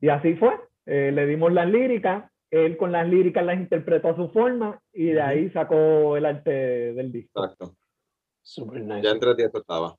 Y 0.00 0.08
así 0.08 0.34
fue. 0.34 0.52
Eh, 0.86 1.12
le 1.12 1.26
dimos 1.26 1.52
las 1.52 1.68
líricas, 1.68 2.30
él 2.50 2.76
con 2.76 2.90
las 2.92 3.08
líricas 3.08 3.44
las 3.44 3.56
interpretó 3.56 4.08
a 4.08 4.16
su 4.16 4.28
forma 4.28 4.80
y 4.92 5.06
de 5.06 5.22
ahí 5.22 5.50
sacó 5.50 6.16
el 6.16 6.26
arte 6.26 6.50
del 6.50 7.12
disco. 7.12 7.44
Exacto. 7.44 7.76
Super 8.42 8.82
nice. 8.82 9.02
Ya 9.02 9.10
en 9.10 9.20
tres 9.20 9.36
días 9.36 9.46
esto 9.46 9.60
estaba. 9.60 9.96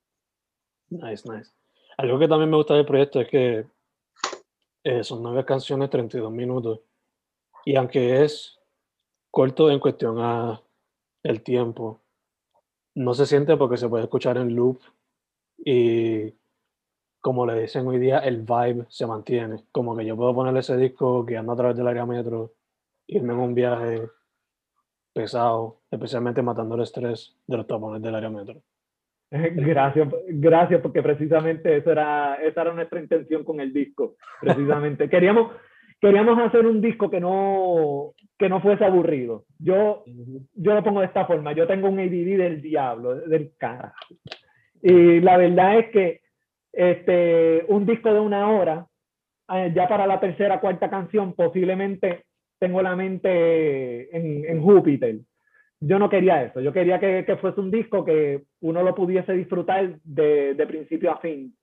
Nice, 0.89 1.29
nice. 1.29 1.51
Algo 1.97 2.19
que 2.19 2.27
también 2.27 2.49
me 2.49 2.57
gusta 2.57 2.75
del 2.75 2.85
proyecto 2.85 3.21
es 3.21 3.29
que 3.29 3.65
eh, 4.83 5.03
son 5.03 5.23
nueve 5.23 5.45
canciones, 5.45 5.89
32 5.89 6.31
minutos. 6.31 6.81
Y 7.65 7.75
aunque 7.77 8.23
es 8.23 8.59
corto 9.31 9.71
en 9.71 9.79
cuestión 9.79 10.17
a 10.19 10.61
el 11.23 11.41
tiempo, 11.41 12.01
no 12.95 13.13
se 13.13 13.25
siente 13.25 13.55
porque 13.55 13.77
se 13.77 13.87
puede 13.87 14.03
escuchar 14.03 14.37
en 14.37 14.55
loop 14.55 14.81
y 15.65 16.33
como 17.21 17.45
le 17.45 17.61
dicen 17.61 17.87
hoy 17.87 17.99
día, 17.99 18.19
el 18.19 18.41
vibe 18.41 18.85
se 18.89 19.07
mantiene. 19.07 19.63
Como 19.71 19.95
que 19.95 20.05
yo 20.05 20.17
puedo 20.17 20.35
ponerle 20.35 20.59
ese 20.59 20.75
disco 20.75 21.23
guiando 21.23 21.53
a 21.53 21.55
través 21.55 21.77
del 21.77 21.87
área 21.87 22.05
metro, 22.05 22.51
irme 23.07 23.33
en 23.33 23.39
un 23.39 23.55
viaje 23.55 24.01
pesado, 25.13 25.79
especialmente 25.89 26.41
matando 26.41 26.75
el 26.75 26.81
estrés 26.81 27.37
de 27.47 27.57
los 27.57 27.65
tapones 27.65 28.01
del 28.01 28.15
área 28.15 28.29
metro. 28.29 28.61
Gracias, 29.31 30.09
gracias, 30.27 30.81
porque 30.81 31.01
precisamente 31.01 31.77
eso 31.77 31.91
era, 31.91 32.35
esa 32.35 32.61
era 32.61 32.73
nuestra 32.73 32.99
intención 32.99 33.43
con 33.43 33.59
el 33.61 33.73
disco. 33.73 34.15
Precisamente. 34.41 35.09
queríamos, 35.09 35.53
queríamos 35.99 36.37
hacer 36.37 36.67
un 36.67 36.81
disco 36.81 37.09
que 37.09 37.19
no, 37.19 38.13
que 38.37 38.47
no 38.49 38.61
fuese 38.61 38.85
aburrido. 38.85 39.45
Yo, 39.57 40.03
yo 40.05 40.73
lo 40.75 40.83
pongo 40.83 40.99
de 40.99 41.07
esta 41.07 41.25
forma. 41.25 41.53
Yo 41.53 41.65
tengo 41.65 41.87
un 41.87 41.99
ADD 41.99 42.37
del 42.37 42.61
diablo, 42.61 43.15
del 43.15 43.53
carajo. 43.57 44.15
Y 44.83 45.19
la 45.21 45.37
verdad 45.37 45.79
es 45.79 45.89
que 45.89 46.21
este, 46.71 47.65
un 47.69 47.87
disco 47.87 48.13
de 48.13 48.19
una 48.19 48.51
hora, 48.51 48.85
eh, 49.49 49.71
ya 49.73 49.87
para 49.87 50.05
la 50.05 50.19
tercera, 50.19 50.59
cuarta 50.59 50.91
canción, 50.91 51.33
posiblemente 51.33 52.25
tengo 52.59 52.83
la 52.83 52.95
mente 52.95 54.15
en, 54.15 54.45
en 54.45 54.61
Júpiter 54.61 55.15
yo 55.85 55.99
no 55.99 56.09
quería 56.09 56.43
eso, 56.43 56.61
yo 56.61 56.71
quería 56.71 56.99
que, 56.99 57.25
que, 57.25 57.35
fuese 57.37 57.59
un 57.59 57.69
disco 57.69 58.05
que 58.05 58.43
uno 58.61 58.83
lo 58.83 58.95
pudiese 58.95 59.33
disfrutar 59.33 59.99
de, 60.03 60.53
de 60.53 60.65
principio 60.65 61.11
a 61.11 61.17
fin. 61.17 61.53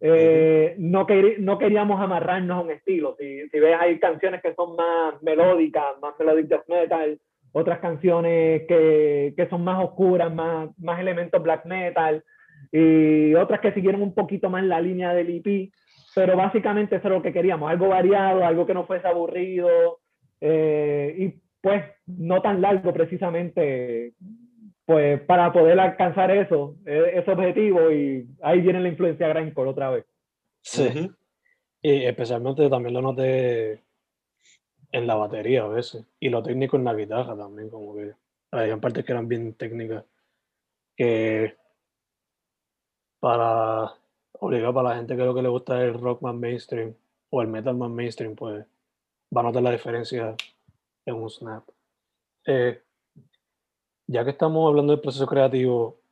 Eh, 0.00 0.76
no, 0.78 1.06
quer, 1.06 1.40
no 1.40 1.58
queríamos 1.58 2.00
amarrarnos 2.00 2.58
a 2.58 2.60
un 2.60 2.70
estilo. 2.70 3.16
Si, 3.18 3.48
si, 3.48 3.58
ves, 3.58 3.76
hay 3.78 3.98
canciones 3.98 4.42
que 4.42 4.54
son 4.54 4.76
más 4.76 5.20
melódicas, 5.22 5.98
más 6.00 6.14
melodic 6.18 6.46
death 6.46 6.68
metal, 6.68 7.18
otras 7.52 7.78
canciones 7.80 8.62
que, 8.68 9.34
que 9.36 9.48
son 9.48 9.64
más 9.64 9.82
oscuras, 9.82 10.32
más, 10.32 10.68
más 10.78 11.00
elementos 11.00 11.42
black 11.42 11.64
metal, 11.64 12.22
y 12.72 13.34
otras 13.34 13.60
que 13.60 13.72
siguieron 13.72 14.02
un 14.02 14.14
poquito 14.14 14.50
más 14.50 14.64
la 14.64 14.80
línea 14.80 15.12
del 15.12 15.30
EP, 15.30 15.70
pero 16.14 16.36
básicamente 16.36 16.96
eso 16.96 17.08
es 17.08 17.14
lo 17.14 17.22
que 17.22 17.32
queríamos, 17.32 17.70
algo 17.70 17.88
variado, 17.88 18.44
algo 18.44 18.66
que 18.66 18.74
no 18.74 18.86
fuese 18.86 19.06
aburrido, 19.06 20.00
eh, 20.40 21.14
y 21.18 21.40
pues 21.60 21.82
no 22.06 22.42
tan 22.42 22.60
largo 22.60 22.92
precisamente, 22.92 24.12
pues 24.84 25.20
para 25.22 25.52
poder 25.52 25.80
alcanzar 25.80 26.30
eso, 26.30 26.76
ese 26.84 27.30
objetivo 27.30 27.90
y 27.90 28.26
ahí 28.42 28.60
viene 28.60 28.80
la 28.80 28.88
influencia 28.88 29.28
Grindcore 29.28 29.70
otra 29.70 29.90
vez. 29.90 30.04
Sí, 30.60 30.82
uh 30.82 30.86
-huh. 30.86 31.16
y 31.82 32.04
especialmente 32.04 32.68
también 32.68 32.94
lo 32.94 33.02
noté 33.02 33.80
en 34.92 35.06
la 35.06 35.14
batería 35.14 35.64
a 35.64 35.68
veces 35.68 36.06
y 36.20 36.28
lo 36.28 36.42
técnico 36.42 36.76
en 36.76 36.84
la 36.84 36.94
guitarra 36.94 37.36
también, 37.36 37.70
como 37.70 37.96
que 37.96 38.12
había 38.50 38.76
partes 38.76 39.04
que 39.04 39.12
eran 39.12 39.26
bien 39.26 39.54
técnicas 39.54 40.04
que 40.96 41.56
para 43.24 43.90
obligar 44.32 44.74
para 44.74 44.90
la 44.90 44.96
gente 44.96 45.16
que 45.16 45.24
lo 45.24 45.34
que 45.34 45.40
le 45.40 45.48
gusta 45.48 45.82
el 45.82 45.98
rock 45.98 46.20
más 46.20 46.34
mainstream 46.34 46.94
o 47.30 47.40
el 47.40 47.48
metal 47.48 47.74
más 47.74 47.88
mainstream, 47.88 48.34
pues 48.34 48.66
va 49.34 49.40
a 49.40 49.44
notar 49.44 49.62
la 49.62 49.70
diferencia 49.70 50.36
en 51.06 51.14
un 51.14 51.30
snap. 51.30 51.64
Eh, 52.46 52.82
ya 54.08 54.24
que 54.24 54.30
estamos 54.32 54.68
hablando 54.68 54.92
del 54.92 55.00
proceso 55.00 55.26
creativo, 55.26 56.02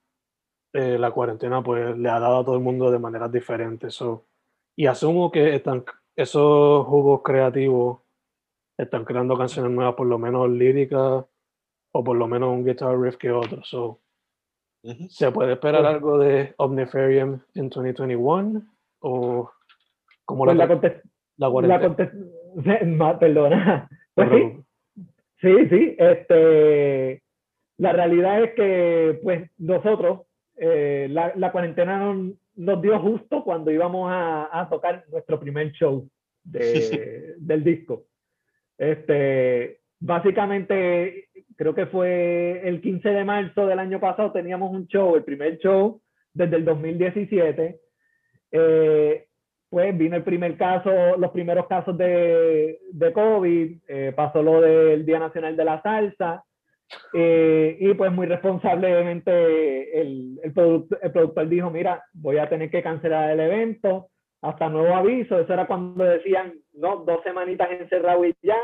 eh, 0.73 0.97
la 0.99 1.11
cuarentena 1.11 1.63
pues 1.63 1.99
le 1.99 2.09
ha 2.09 2.19
dado 2.19 2.39
a 2.39 2.45
todo 2.47 2.55
el 2.55 2.63
mundo 2.63 2.91
de 2.91 2.99
maneras 2.99 3.31
diferentes. 3.31 3.93
So, 3.93 4.25
y 4.75 4.87
asumo 4.87 5.31
que 5.31 5.55
están, 5.55 5.85
esos 6.17 6.87
jugos 6.87 7.21
creativos 7.23 8.01
están 8.79 9.05
creando 9.05 9.37
canciones 9.37 9.71
nuevas, 9.71 9.97
por 9.97 10.07
lo 10.07 10.19
menos 10.19 10.49
líricas, 10.49 11.27
o 11.93 12.05
por 12.05 12.17
lo 12.17 12.27
menos 12.27 12.49
un 12.49 12.65
guitar 12.65 12.99
riff 12.99 13.19
que 13.19 13.31
otro. 13.31 13.63
So, 13.65 14.01
uh 14.83 14.91
-huh. 14.91 15.09
¿Se 15.09 15.31
puede 15.31 15.53
esperar 15.53 15.85
algo 15.87 16.19
de 16.19 16.55
Omniferium 16.57 17.41
en 17.55 17.69
2021? 17.69 18.63
¿O 19.01 19.51
cómo 20.25 20.45
pues 20.45 20.57
la, 20.57 20.67
la, 21.37 21.51
la 21.63 21.81
perdona. 23.19 23.89
Pues 24.15 24.29
sí, 24.31 24.65
sí, 25.41 25.69
sí. 25.69 25.97
Este, 25.99 27.23
la 27.79 27.93
realidad 27.93 28.45
es 28.45 28.55
que 28.55 29.21
pues 29.23 29.51
nosotros, 29.59 30.21
eh, 30.57 31.09
la, 31.11 31.33
la, 31.37 31.51
cuarentena 31.51 31.99
nos, 31.99 32.35
nos, 32.55 32.83
dio 32.83 32.99
justo 33.01 33.43
cuando 33.43 33.71
íbamos 33.71 34.11
a, 34.13 34.61
a 34.61 34.69
tocar 34.69 35.05
nuestro 35.11 35.41
primer 35.41 35.73
show 35.73 36.09
de, 36.45 37.35
del 37.39 37.65
disco. 37.65 38.05
Este, 38.79 39.82
básicamente, 40.03 41.29
creo 41.57 41.75
que 41.75 41.87
fue 41.87 42.67
el 42.69 42.81
15 42.81 43.09
de 43.09 43.25
marzo 43.25 43.67
del 43.67 43.79
año 43.79 44.01
pasado, 44.01 44.33
teníamos 44.33 44.71
un 44.73 44.87
show, 44.87 45.15
el 45.15 45.25
primer 45.25 45.59
show 45.59 46.01
desde 46.35 46.57
el 46.57 46.65
2017. 46.65 47.81
Eh, 48.51 49.27
pues 49.71 49.97
vino 49.97 50.17
el 50.17 50.23
primer 50.23 50.59
caso, 50.59 51.17
los 51.17 51.31
primeros 51.31 51.67
casos 51.67 51.97
de, 51.97 52.79
de 52.93 53.13
COVID, 53.13 53.79
eh, 53.89 54.13
pasó 54.15 54.43
lo 54.43 54.61
del 54.61 55.07
Día 55.07 55.19
Nacional 55.19 55.57
de 55.57 55.65
la 55.65 55.81
Salsa, 55.81 56.45
eh, 57.15 57.79
y 57.81 57.95
pues 57.95 58.13
muy 58.13 58.27
responsablemente 58.27 60.01
el, 60.01 60.39
el, 60.43 60.53
product, 60.53 60.93
el, 61.03 61.13
productor 61.13 61.49
dijo, 61.49 61.71
mira, 61.71 62.05
voy 62.13 62.37
a 62.37 62.51
tener 62.51 62.71
que 62.71 62.83
cancelar 62.83 63.31
el 63.31 63.41
evento 63.41 64.09
hasta 64.43 64.69
nuevo 64.69 64.95
aviso. 64.95 65.39
Eso 65.39 65.53
era 65.55 65.67
cuando 65.67 66.05
decían, 66.05 66.53
no, 66.75 66.97
dos 66.97 67.23
semanitas 67.23 67.71
encerrado 67.71 68.27
y 68.27 68.35
ya. 68.43 68.59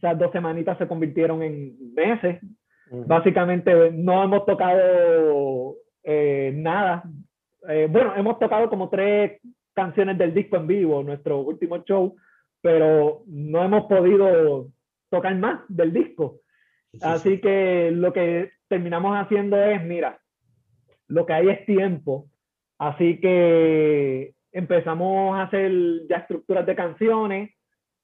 Sea, 0.00 0.14
dos 0.14 0.32
semanitas 0.32 0.78
se 0.78 0.88
convirtieron 0.88 1.42
en 1.42 1.76
meses. 1.94 2.38
Uh 2.90 3.02
-huh. 3.02 3.06
Básicamente 3.06 3.90
no 3.92 4.22
hemos 4.22 4.46
tocado 4.46 5.76
eh, 6.02 6.52
nada. 6.54 7.02
Eh, 7.68 7.88
bueno, 7.90 8.14
hemos 8.16 8.38
tocado 8.38 8.68
como 8.68 8.88
tres 8.88 9.40
canciones 9.74 10.18
del 10.18 10.34
disco 10.34 10.56
en 10.56 10.66
vivo, 10.66 11.02
nuestro 11.02 11.40
último 11.40 11.78
show, 11.84 12.16
pero 12.60 13.22
no 13.26 13.62
hemos 13.62 13.84
podido 13.86 14.68
tocar 15.10 15.36
más 15.36 15.60
del 15.68 15.92
disco. 15.92 16.40
Así 17.02 17.40
que 17.40 17.90
lo 17.92 18.12
que 18.12 18.50
terminamos 18.68 19.16
haciendo 19.16 19.56
es, 19.62 19.82
mira, 19.84 20.20
lo 21.08 21.26
que 21.26 21.32
hay 21.32 21.48
es 21.48 21.64
tiempo, 21.66 22.26
así 22.78 23.20
que 23.20 24.34
empezamos 24.52 25.36
a 25.36 25.42
hacer 25.42 25.72
ya 26.08 26.16
estructuras 26.18 26.66
de 26.66 26.74
canciones, 26.74 27.50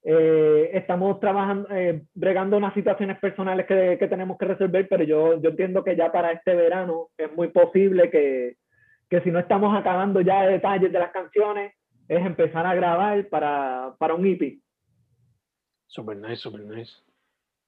eh, 0.08 0.70
estamos 0.72 1.18
trabajando, 1.18 1.68
eh, 1.72 2.04
bregando 2.14 2.56
unas 2.56 2.72
situaciones 2.74 3.18
personales 3.18 3.66
que, 3.66 4.06
tenemos 4.08 4.38
que 4.38 4.44
resolver, 4.44 4.86
pero 4.88 5.02
yo, 5.02 5.42
yo 5.42 5.50
entiendo 5.50 5.82
que 5.82 5.96
ya 5.96 6.12
para 6.12 6.30
este 6.30 6.54
verano 6.54 7.08
es 7.18 7.34
muy 7.34 7.48
posible 7.48 8.08
que, 8.08 8.56
que 9.10 9.20
si 9.22 9.32
no 9.32 9.40
estamos 9.40 9.76
acabando 9.76 10.20
ya 10.20 10.46
detalles 10.46 10.92
de 10.92 10.98
las 11.00 11.10
canciones, 11.10 11.74
es 12.06 12.24
empezar 12.24 12.64
a 12.66 12.76
grabar 12.76 13.28
para, 13.28 13.96
para 13.98 14.14
un 14.14 14.24
EP. 14.26 14.60
Super 15.88 16.16
nice, 16.16 16.36
super 16.36 16.60
nice. 16.60 16.92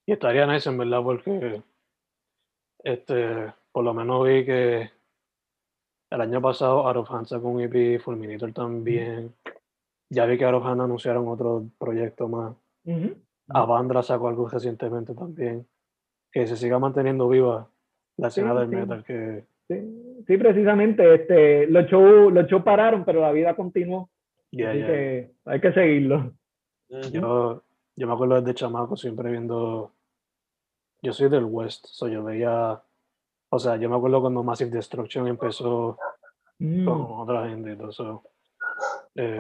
Y 0.07 0.13
estaría 0.13 0.47
nice 0.47 0.69
en 0.69 0.79
verdad 0.79 1.03
porque 1.03 1.61
este, 2.85 3.53
por 3.73 3.83
lo 3.83 3.93
menos 3.93 4.25
vi 4.25 4.45
que 4.45 4.91
el 6.11 6.21
año 6.21 6.41
pasado 6.41 6.87
Out 6.87 6.99
of 6.99 7.11
Hand 7.11 7.27
sacó 7.27 7.49
un 7.49 7.63
EP, 7.63 8.01
Fulminator 8.01 8.53
también. 8.53 9.35
Ya 10.11 10.25
vi 10.27 10.39
que 10.39 10.45
Hand 10.45 10.81
anunciaron 10.81 11.29
otro 11.29 11.65
proyecto 11.79 12.29
más. 12.29 12.55
Ujú. 12.85 13.15
Avandra 13.49 14.03
sacó 14.03 14.29
algo 14.29 14.49
recientemente 14.49 15.15
también. 15.15 15.67
Que 16.33 16.47
se 16.47 16.57
siga 16.57 16.79
manteniendo 16.79 17.29
viva 17.29 17.69
la 18.17 18.29
escena 18.29 18.53
Sí, 18.53 18.59
del 18.61 18.71
sí. 18.71 18.77
metal. 18.77 19.05
Que 19.05 19.45
Sí, 19.69 20.25
sí, 20.27 20.37
precisamente, 20.39 21.15
este, 21.15 21.67
los 21.67 21.85
shows 21.87 22.33
los 22.33 22.47
shows 22.47 22.63
pararon, 22.63 23.05
pero 23.05 23.21
la 23.21 23.33
vida 23.33 23.55
continuó. 23.55 24.09
ya, 24.51 24.71
así 24.71 24.81
ya. 24.81 24.87
que 24.87 25.31
hay 25.45 25.61
que 25.61 25.73
seguirlo. 25.75 26.33
Yo, 26.89 27.63
yo 27.95 28.07
me 28.07 28.13
acuerdo 28.15 28.37
desde 28.41 28.55
chamaco 28.55 28.97
siempre 28.97 29.31
viendo. 29.31 29.93
Yo 31.03 31.13
soy 31.13 31.29
del 31.29 31.45
West, 31.45 31.85
so 31.87 32.09
yo 32.09 32.25
veía. 32.25 32.81
O 33.51 33.59
sea, 33.59 33.77
yo 33.77 33.91
me 33.91 33.97
acuerdo 33.97 34.23
cuando 34.23 34.43
Massive 34.43 34.71
Destruction 34.71 35.27
empezó 35.29 35.99
Mm. 36.61 36.85
con 36.87 37.03
otra 37.21 37.49
gente 37.49 37.73
y 37.73 37.77
todo 37.77 37.91
eso. 37.91 38.23
Eh, 39.15 39.39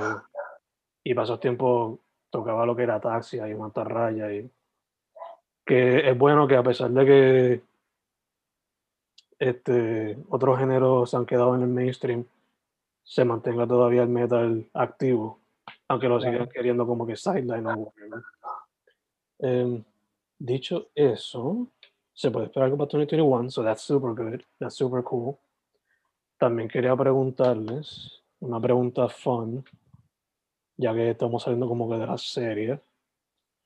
y 1.08 1.14
pasó 1.14 1.38
tiempo, 1.38 2.00
tocaba 2.28 2.66
lo 2.66 2.76
que 2.76 2.82
era 2.82 3.00
taxi 3.00 3.38
y 3.38 3.54
mantarraya. 3.54 4.30
Y 4.30 4.50
que 5.64 6.10
es 6.10 6.18
bueno 6.18 6.46
que 6.46 6.54
a 6.54 6.62
pesar 6.62 6.90
de 6.90 7.06
que 7.06 7.62
este, 9.38 10.18
otros 10.28 10.58
géneros 10.58 11.10
se 11.10 11.16
han 11.16 11.24
quedado 11.24 11.54
en 11.54 11.62
el 11.62 11.68
mainstream, 11.68 12.26
se 13.02 13.24
mantenga 13.24 13.66
todavía 13.66 14.02
el 14.02 14.10
metal 14.10 14.68
activo, 14.74 15.40
aunque 15.88 16.08
lo 16.08 16.20
sigan 16.20 16.46
queriendo 16.50 16.86
como 16.86 17.06
que 17.06 17.16
sideline 17.16 17.66
o 17.66 17.74
whatever. 17.74 18.22
Em, 19.38 19.82
dicho 20.38 20.88
eso, 20.94 21.68
se 22.12 22.30
puede 22.30 22.46
esperar 22.46 22.66
algo 22.66 22.76
para 22.76 22.88
2021, 22.88 23.50
so 23.50 23.64
that's 23.64 23.80
super 23.80 24.10
good, 24.10 24.42
that's 24.58 24.74
super 24.74 25.02
cool. 25.02 25.38
También 26.36 26.68
quería 26.68 26.94
preguntarles 26.94 28.22
una 28.40 28.60
pregunta 28.60 29.08
fun, 29.08 29.64
ya 30.78 30.94
que 30.94 31.10
estamos 31.10 31.42
saliendo 31.42 31.68
como 31.68 31.90
que 31.90 31.96
de 31.96 32.06
la 32.06 32.16
serie. 32.16 32.80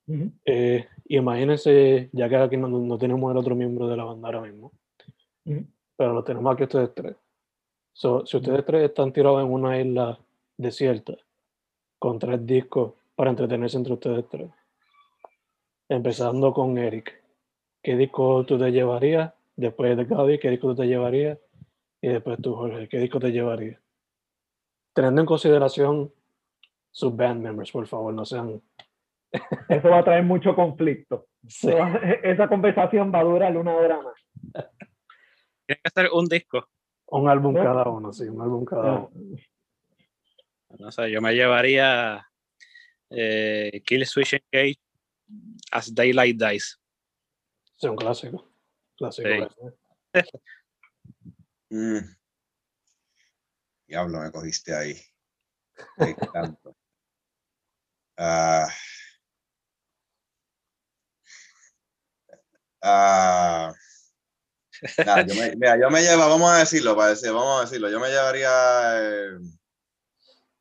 Ujú. 0.08 0.32
Eh, 0.44 0.88
imagínense, 1.06 2.10
ya 2.12 2.28
que 2.28 2.36
aquí 2.36 2.56
no, 2.56 2.68
no 2.68 2.98
tenemos 2.98 3.30
el 3.30 3.36
otro 3.36 3.54
miembro 3.54 3.86
de 3.86 3.96
la 3.96 4.04
banda 4.04 4.28
ahora 4.28 4.40
mismo, 4.40 4.72
Ujú. 5.44 5.64
pero 5.96 6.14
lo 6.14 6.24
tenemos 6.24 6.52
aquí 6.52 6.64
ustedes 6.64 6.92
tres. 6.94 7.16
So, 7.92 8.26
si 8.26 8.38
ustedes 8.38 8.64
tres 8.64 8.88
están 8.88 9.12
tirados 9.12 9.44
en 9.44 9.52
una 9.52 9.78
isla 9.78 10.18
desierta 10.56 11.14
con 11.98 12.18
tres 12.18 12.44
discos 12.44 12.94
para 13.14 13.30
entretenerse 13.30 13.76
entre 13.76 13.92
ustedes 13.92 14.24
tres, 14.28 14.50
empezando 15.88 16.52
con 16.54 16.78
Eric, 16.78 17.22
¿qué 17.82 17.96
disco 17.96 18.44
tú 18.46 18.58
te 18.58 18.72
llevarías? 18.72 19.32
Después 19.54 19.96
de 19.96 20.04
Gaby, 20.06 20.38
¿qué 20.38 20.48
disco 20.48 20.68
tú 20.68 20.76
te 20.76 20.86
llevarías? 20.88 21.38
Y 22.00 22.08
después 22.08 22.40
tú, 22.40 22.54
Jorge, 22.54 22.88
¿qué 22.88 22.98
disco 22.98 23.20
te 23.20 23.30
llevarías? 23.30 23.78
Teniendo 24.94 25.20
en 25.20 25.26
consideración 25.26 26.12
sus 26.92 27.16
band 27.16 27.42
members, 27.42 27.72
por 27.72 27.86
favor, 27.86 28.14
no 28.14 28.24
sean... 28.24 28.62
Eso 29.68 29.88
va 29.88 29.98
a 30.00 30.04
traer 30.04 30.22
mucho 30.22 30.54
conflicto. 30.54 31.26
Sí. 31.48 31.70
Esa 32.22 32.46
conversación 32.46 33.12
va 33.12 33.18
a 33.18 33.24
durar 33.24 33.56
una 33.56 33.74
hora 33.74 34.00
más. 34.00 34.14
Tiene 35.66 35.80
que 35.82 35.90
ser 35.92 36.08
un 36.12 36.26
disco. 36.26 36.68
Un 37.06 37.28
álbum 37.28 37.56
¿Eh? 37.56 37.60
cada 37.64 37.82
uno, 37.88 38.12
sí, 38.12 38.28
un 38.28 38.40
álbum 38.40 38.64
cada 38.64 38.92
uno. 38.92 39.36
No 40.78 40.92
sé, 40.92 41.10
yo 41.10 41.20
me 41.20 41.34
llevaría 41.34 42.24
eh, 43.10 43.82
Kill 43.84 44.06
Switch 44.06 44.34
Engage 44.34 44.78
As 45.72 45.92
Daylight 45.92 46.40
Dies. 46.40 46.80
Sí, 47.76 47.88
un 47.88 47.96
clásico. 47.96 48.48
Clásico. 48.96 49.28
Sí. 50.14 50.20
Mm. 51.74 52.04
Diablo, 53.86 54.20
me 54.20 54.30
cogiste 54.30 54.74
ahí. 54.74 54.94
Tanto. 56.34 56.76
Ah. 58.16 58.68
Ah. 62.82 63.72
Nada, 64.98 65.26
yo 65.26 65.34
me, 65.34 65.56
mira, 65.56 65.78
yo 65.78 65.90
me 65.90 66.02
llevo, 66.02 66.28
vamos 66.28 66.50
a 66.50 66.58
decirlo, 66.58 66.96
para 66.96 67.10
decir, 67.10 67.30
vamos 67.30 67.58
a 67.58 67.64
decirlo, 67.64 67.88
yo 67.88 68.00
me 68.00 68.08
llevaría 68.08 68.50
eh, 68.96 69.38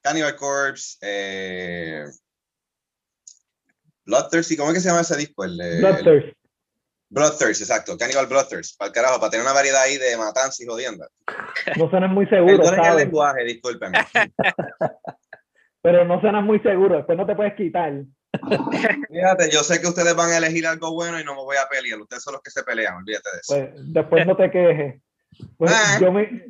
Cannibal 0.02 0.36
Corpse, 0.36 0.98
eh, 1.02 2.06
Bloodthirsty, 4.06 4.56
¿cómo 4.58 4.70
es 4.70 4.76
que 4.76 4.82
se 4.82 4.90
llama 4.90 5.02
ese 5.02 5.18
disco? 5.18 5.44
El, 5.44 5.58
Bloodthirst. 5.80 6.38
Bloodthirst, 7.10 7.62
exacto, 7.62 7.98
Cannibal 7.98 8.28
Bloodthirst, 8.28 8.78
para 8.78 8.90
el 8.90 8.94
carajo, 8.94 9.20
para 9.20 9.32
tener 9.32 9.44
una 9.44 9.54
variedad 9.54 9.82
ahí 9.82 9.98
de 9.98 10.16
matanza 10.18 10.64
y 10.64 10.68
jodienda. 10.68 11.08
No 11.78 11.90
suenas 11.90 12.12
muy 12.12 12.28
seguro, 12.28 12.58
Perdonen 12.58 12.86
el 12.86 12.98
lenguaje, 12.98 13.44
discúlpenme. 13.44 13.98
Pero 15.82 16.06
no 16.06 16.20
suenas 16.22 16.44
muy 16.44 16.60
seguro, 16.60 16.98
después 16.98 17.18
no 17.18 17.26
te 17.26 17.36
puedes 17.36 17.54
quitar. 17.56 18.04
Fíjate, 19.10 19.50
yo 19.52 19.60
sé 19.60 19.82
que 19.82 19.88
ustedes 19.88 20.16
van 20.16 20.32
a 20.32 20.38
elegir 20.38 20.66
algo 20.66 20.94
bueno 20.94 21.20
y 21.20 21.24
no 21.24 21.36
me 21.36 21.42
voy 21.42 21.58
a 21.58 21.68
pelear. 21.70 22.00
Ustedes 22.00 22.24
son 22.24 22.34
los 22.34 22.42
que 22.42 22.52
se 22.52 22.64
pelean, 22.64 22.96
olvídate 22.98 23.30
de 23.32 23.38
eso. 23.40 23.56
Pues 23.74 23.94
después 23.94 24.26
no 24.28 24.36
te 24.36 24.52
quejes. 24.52 25.02
Pues, 25.58 25.72
Ah. 25.74 25.98
yo, 26.00 26.12
me, 26.12 26.46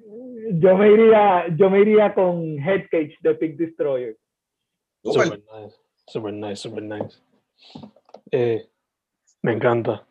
yo, 0.54 0.78
me 0.78 0.92
iría, 0.92 1.46
yo 1.56 1.70
me 1.70 1.80
iría 1.80 2.14
con 2.14 2.58
Headcage 2.60 3.16
de 3.22 3.36
Pink 3.36 3.56
Destroyer. 3.58 4.18
Super 5.04 5.40
nice. 5.40 5.76
Super 6.08 6.34
nice, 6.34 6.56
super 6.58 6.84
nice. 6.84 7.18
Eh, 8.32 8.68
me 9.42 9.54
encanta. 9.54 10.06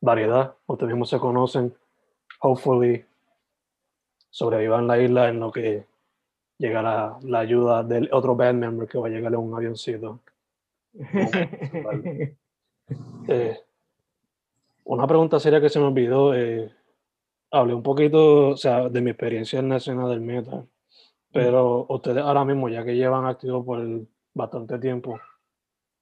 Variedad. 0.00 0.54
Ustedes 0.66 0.92
mismos 0.92 1.08
se 1.10 1.18
conocen. 1.18 1.74
Hopefully 2.40 3.04
sobrevivan 4.30 4.86
la 4.86 4.98
isla 4.98 5.28
en 5.28 5.40
lo 5.40 5.50
que 5.52 5.84
llega 6.60 6.82
la, 6.82 7.38
ayuda 7.38 7.82
del 7.82 8.10
otro 8.12 8.36
band 8.36 8.60
member 8.60 8.86
que 8.86 8.98
va 8.98 9.06
a 9.06 9.10
llegar 9.10 9.32
en 9.32 9.40
un 9.40 9.54
avioncito. 9.54 10.20
Eh, 13.28 13.56
una 14.82 15.06
pregunta 15.06 15.38
seria 15.38 15.60
que 15.60 15.68
se 15.68 15.78
me 15.78 15.84
olvidó. 15.84 16.34
eh, 16.34 16.68
hablé 17.52 17.72
un 17.72 17.84
poquito, 17.84 18.48
o 18.48 18.56
sea, 18.56 18.88
de 18.88 19.00
mi 19.00 19.10
experiencia 19.10 19.60
en 19.60 19.68
la 19.68 19.76
escena 19.76 20.08
del 20.08 20.20
metal. 20.20 20.66
Pero 21.30 21.86
ustedes 21.88 22.24
ahora 22.24 22.44
mismo, 22.44 22.68
ya 22.68 22.84
que 22.84 22.96
llevan 22.96 23.26
activo 23.26 23.64
por 23.64 23.78
bastante 24.34 24.80
tiempo, 24.80 25.20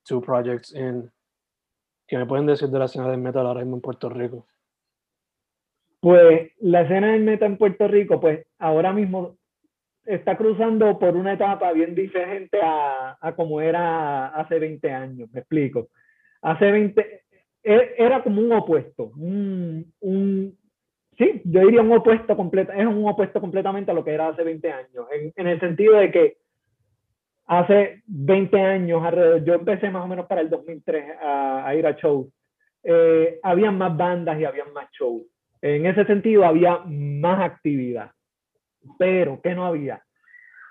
two 0.03 0.23
projects 0.23 0.75
in, 0.75 1.11
¿qué 2.07 2.17
me 2.17 2.25
pueden 2.25 2.47
decir 2.47 2.69
de 2.69 2.79
la 2.79 2.87
escena 2.87 3.11
del 3.11 3.21
metal 3.21 3.47
ahora 3.47 3.61
mismo 3.61 3.77
en 3.77 3.83
Puerto 3.83 4.09
Rico? 4.09 4.47
Pues 6.01 6.53
la 6.61 6.83
escena 6.83 7.13
del 7.13 7.25
meta 7.25 7.45
en 7.45 7.59
Puerto 7.59 7.87
Rico, 7.87 8.19
pues 8.19 8.47
ahora 8.59 8.95
mismo 8.95 9.37
está 10.09 10.37
cruzando 10.37 10.99
por 10.99 11.17
una 11.17 11.35
etapa 11.35 11.73
bien 11.73 11.95
diferente 11.95 12.59
a, 12.63 13.17
a 13.21 13.35
como 13.35 13.61
era 13.61 14.29
hace 14.29 14.59
20 14.59 14.91
años, 14.91 15.29
me 15.33 15.41
explico. 15.41 15.89
Hace 16.43 16.71
20, 16.71 17.23
e- 17.63 17.95
era 17.99 18.23
como 18.23 18.41
un 18.41 18.53
opuesto, 18.53 19.13
un, 19.17 19.93
un- 20.01 20.57
sí, 21.19 21.43
yo 21.45 21.61
diría 21.61 21.83
un 21.83 21.93
opuesto 21.93 22.37
completo, 22.37 22.73
es 22.73 22.87
un 22.87 23.07
opuesto 23.09 23.41
completamente 23.41 23.91
a 23.91 23.95
lo 23.95 24.05
que 24.05 24.13
era 24.13 24.29
hace 24.29 24.43
20 24.45 24.73
años, 24.73 25.07
en, 25.13 25.33
en 25.37 25.47
el 25.47 25.61
sentido 25.61 25.97
de 25.97 26.11
que 26.11 26.37
hace 27.47 28.03
20 28.07 28.61
años, 28.61 29.03
yo 29.45 29.55
empecé 29.55 29.91
más 29.91 30.05
o 30.05 30.09
menos 30.09 30.27
para 30.27 30.41
el 30.41 30.51
2003 30.51 31.05
a, 31.23 31.67
a 31.67 31.75
ir 31.75 31.87
a 31.87 31.93
shows, 31.93 32.29
eh, 32.85 33.39
habían 33.43 33.77
más 33.77 33.97
bandas 33.97 34.39
y 34.41 34.45
habían 34.45 34.73
más 34.73 34.89
shows. 34.93 35.23
En 35.61 35.87
ese 35.87 36.05
sentido 36.05 36.45
había 36.45 36.79
más 36.87 37.41
actividad, 37.41 38.13
pero 38.99 39.41
¿qué 39.43 39.55
no 39.55 39.67
había? 39.67 40.03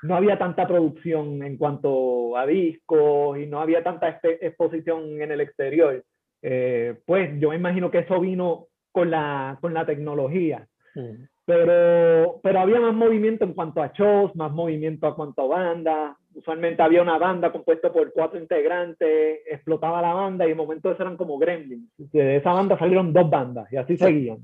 No 0.03 0.15
había 0.15 0.38
tanta 0.38 0.67
producción 0.67 1.43
en 1.43 1.58
cuanto 1.58 2.38
a 2.38 2.45
discos 2.45 3.39
y 3.39 3.47
no 3.47 3.60
había 3.60 3.84
tanta 3.84 4.19
exposición 4.23 5.21
en 5.21 5.32
el 5.32 5.41
exterior. 5.41 6.03
Eh, 6.41 6.95
pues 7.06 7.39
yo 7.39 7.49
me 7.49 7.56
imagino 7.56 7.89
que 7.89 7.99
eso 7.99 8.19
vino 8.19 8.67
con 8.91 9.10
la, 9.12 9.58
con 9.60 9.73
la 9.73 9.86
tecnología, 9.86 10.67
Mm, 10.97 11.27
pero, 11.45 12.39
pero 12.41 12.60
había 12.60 12.80
más 12.80 12.93
movimiento 12.93 13.45
en 13.45 13.53
cuanto 13.53 13.82
a 13.82 13.93
shows, 13.93 14.36
más 14.36 14.51
movimiento 14.51 15.08
en 15.08 15.13
cuanto 15.13 15.43
a 15.43 15.47
bandas. 15.47 16.17
Usualmente 16.34 16.82
había 16.82 17.01
una 17.01 17.17
banda 17.17 17.51
compuesta 17.51 17.91
por 17.91 18.12
cuatro 18.12 18.39
integrantes, 18.39 19.39
explotaba 19.49 20.01
la 20.01 20.13
banda 20.13 20.45
y 20.45 20.49
de 20.49 20.56
momento 20.56 20.91
eran 20.91 21.15
como 21.15 21.38
gremlins. 21.38 21.89
De 21.97 22.38
esa 22.38 22.51
banda 22.51 22.77
salieron 22.77 23.13
dos 23.13 23.30
bandas 23.30 23.71
y 23.71 23.77
así 23.77 23.95
seguían. 23.95 24.39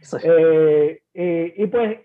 sí. 0.00 0.16
Eh, 0.24 1.02
eh, 1.14 1.54
y 1.56 1.66
pues 1.66 1.98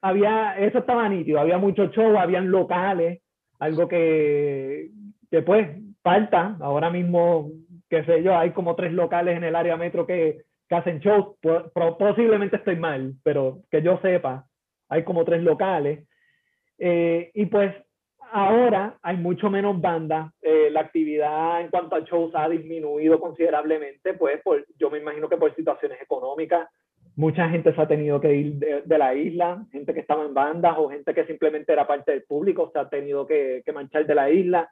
había, 0.00 0.58
eso 0.58 0.78
estaba 0.78 1.08
nítido, 1.08 1.40
había 1.40 1.58
muchos 1.58 1.90
shows, 1.92 2.16
habían 2.16 2.50
locales, 2.50 3.22
algo 3.58 3.88
que, 3.88 4.90
que 5.30 5.42
pues 5.42 5.68
falta. 6.02 6.56
Ahora 6.60 6.90
mismo, 6.90 7.50
qué 7.88 8.04
sé 8.04 8.22
yo, 8.22 8.36
hay 8.36 8.52
como 8.52 8.76
tres 8.76 8.92
locales 8.92 9.36
en 9.36 9.44
el 9.44 9.56
área 9.56 9.76
metro 9.76 10.06
que, 10.06 10.42
que 10.68 10.74
hacen 10.74 11.00
shows. 11.00 11.36
Posiblemente 11.98 12.56
estoy 12.56 12.76
mal, 12.76 13.14
pero 13.22 13.60
que 13.70 13.82
yo 13.82 13.98
sepa, 14.00 14.46
hay 14.88 15.04
como 15.04 15.24
tres 15.24 15.42
locales. 15.42 16.06
Eh, 16.78 17.30
y 17.34 17.46
pues 17.46 17.74
ahora 18.30 18.98
hay 19.02 19.16
mucho 19.16 19.50
menos 19.50 19.80
bandas, 19.80 20.32
eh, 20.42 20.68
la 20.70 20.80
actividad 20.80 21.60
en 21.60 21.70
cuanto 21.70 21.96
a 21.96 22.00
shows 22.00 22.32
ha 22.34 22.48
disminuido 22.48 23.18
considerablemente, 23.18 24.14
pues 24.14 24.40
por, 24.42 24.64
yo 24.76 24.90
me 24.90 24.98
imagino 24.98 25.28
que 25.28 25.36
por 25.36 25.54
situaciones 25.56 26.00
económicas, 26.00 26.68
mucha 27.18 27.48
gente 27.48 27.74
se 27.74 27.80
ha 27.82 27.88
tenido 27.88 28.20
que 28.20 28.32
ir 28.32 28.54
de, 28.54 28.96
la 28.98 29.12
isla, 29.12 29.66
gente 29.72 29.92
que 29.92 29.98
estaba 29.98 30.24
en 30.24 30.34
bandas 30.34 30.76
o 30.78 30.88
gente 30.88 31.12
que 31.12 31.26
simplemente 31.26 31.72
era 31.72 31.84
parte 31.84 32.12
del 32.12 32.22
público 32.22 32.70
se 32.72 32.78
ha 32.78 32.88
tenido 32.88 33.26
que, 33.26 33.64
manchar 33.74 34.06
de 34.06 34.14
la 34.14 34.30
isla. 34.30 34.70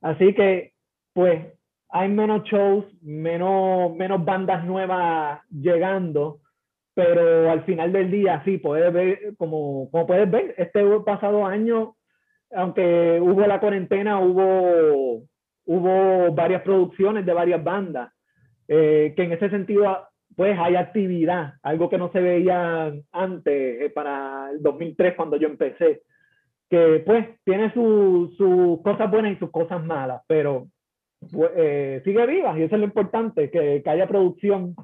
Así 0.00 0.34
que, 0.34 0.72
pues, 1.12 1.46
hay 1.90 2.08
menos 2.08 2.42
shows, 2.42 2.84
menos, 3.02 3.94
menos 3.94 4.24
bandas 4.24 4.64
nuevas 4.64 5.40
llegando, 5.48 6.40
pero 6.92 7.48
al 7.52 7.62
final 7.62 7.92
del 7.92 8.10
día, 8.10 8.42
sí, 8.44 8.58
puedes 8.58 8.92
ver, 8.92 9.36
como, 9.36 9.88
como 9.92 10.08
puedes 10.08 10.28
ver, 10.28 10.56
este 10.58 10.82
pasado 11.04 11.46
año, 11.46 11.94
aunque 12.50 13.20
hubo 13.22 13.46
la 13.46 13.60
cuarentena, 13.60 14.18
hubo, 14.18 15.22
hubo 15.66 16.34
varias 16.34 16.62
producciones 16.62 17.24
de 17.24 17.32
varias 17.32 17.62
bandas, 17.62 18.12
eh, 18.66 19.14
que 19.14 19.22
en 19.22 19.30
ese 19.30 19.50
sentido, 19.50 19.96
pues 20.36 20.56
hay 20.58 20.76
actividad, 20.76 21.54
algo 21.62 21.88
que 21.88 21.96
no 21.96 22.12
se 22.12 22.20
veía 22.20 22.92
antes, 23.10 23.82
eh, 23.82 23.90
para 23.90 24.50
el 24.50 24.62
2003 24.62 25.14
cuando 25.16 25.38
yo 25.38 25.48
empecé, 25.48 26.02
que 26.68 27.02
pues 27.06 27.26
tiene 27.42 27.72
sus 27.72 28.36
cosas 28.82 29.10
buenas 29.10 29.32
y 29.32 29.36
sus 29.36 29.50
cosas 29.50 29.82
malas, 29.82 30.22
pero 30.26 30.68
pues, 31.32 31.50
eh, 31.56 32.02
sigue 32.04 32.26
viva 32.26 32.58
y 32.58 32.62
eso 32.62 32.74
es 32.74 32.80
lo 32.80 32.86
importante, 32.86 33.50
que, 33.50 33.80
que 33.82 33.90
haya 33.90 34.06
producción. 34.06 34.76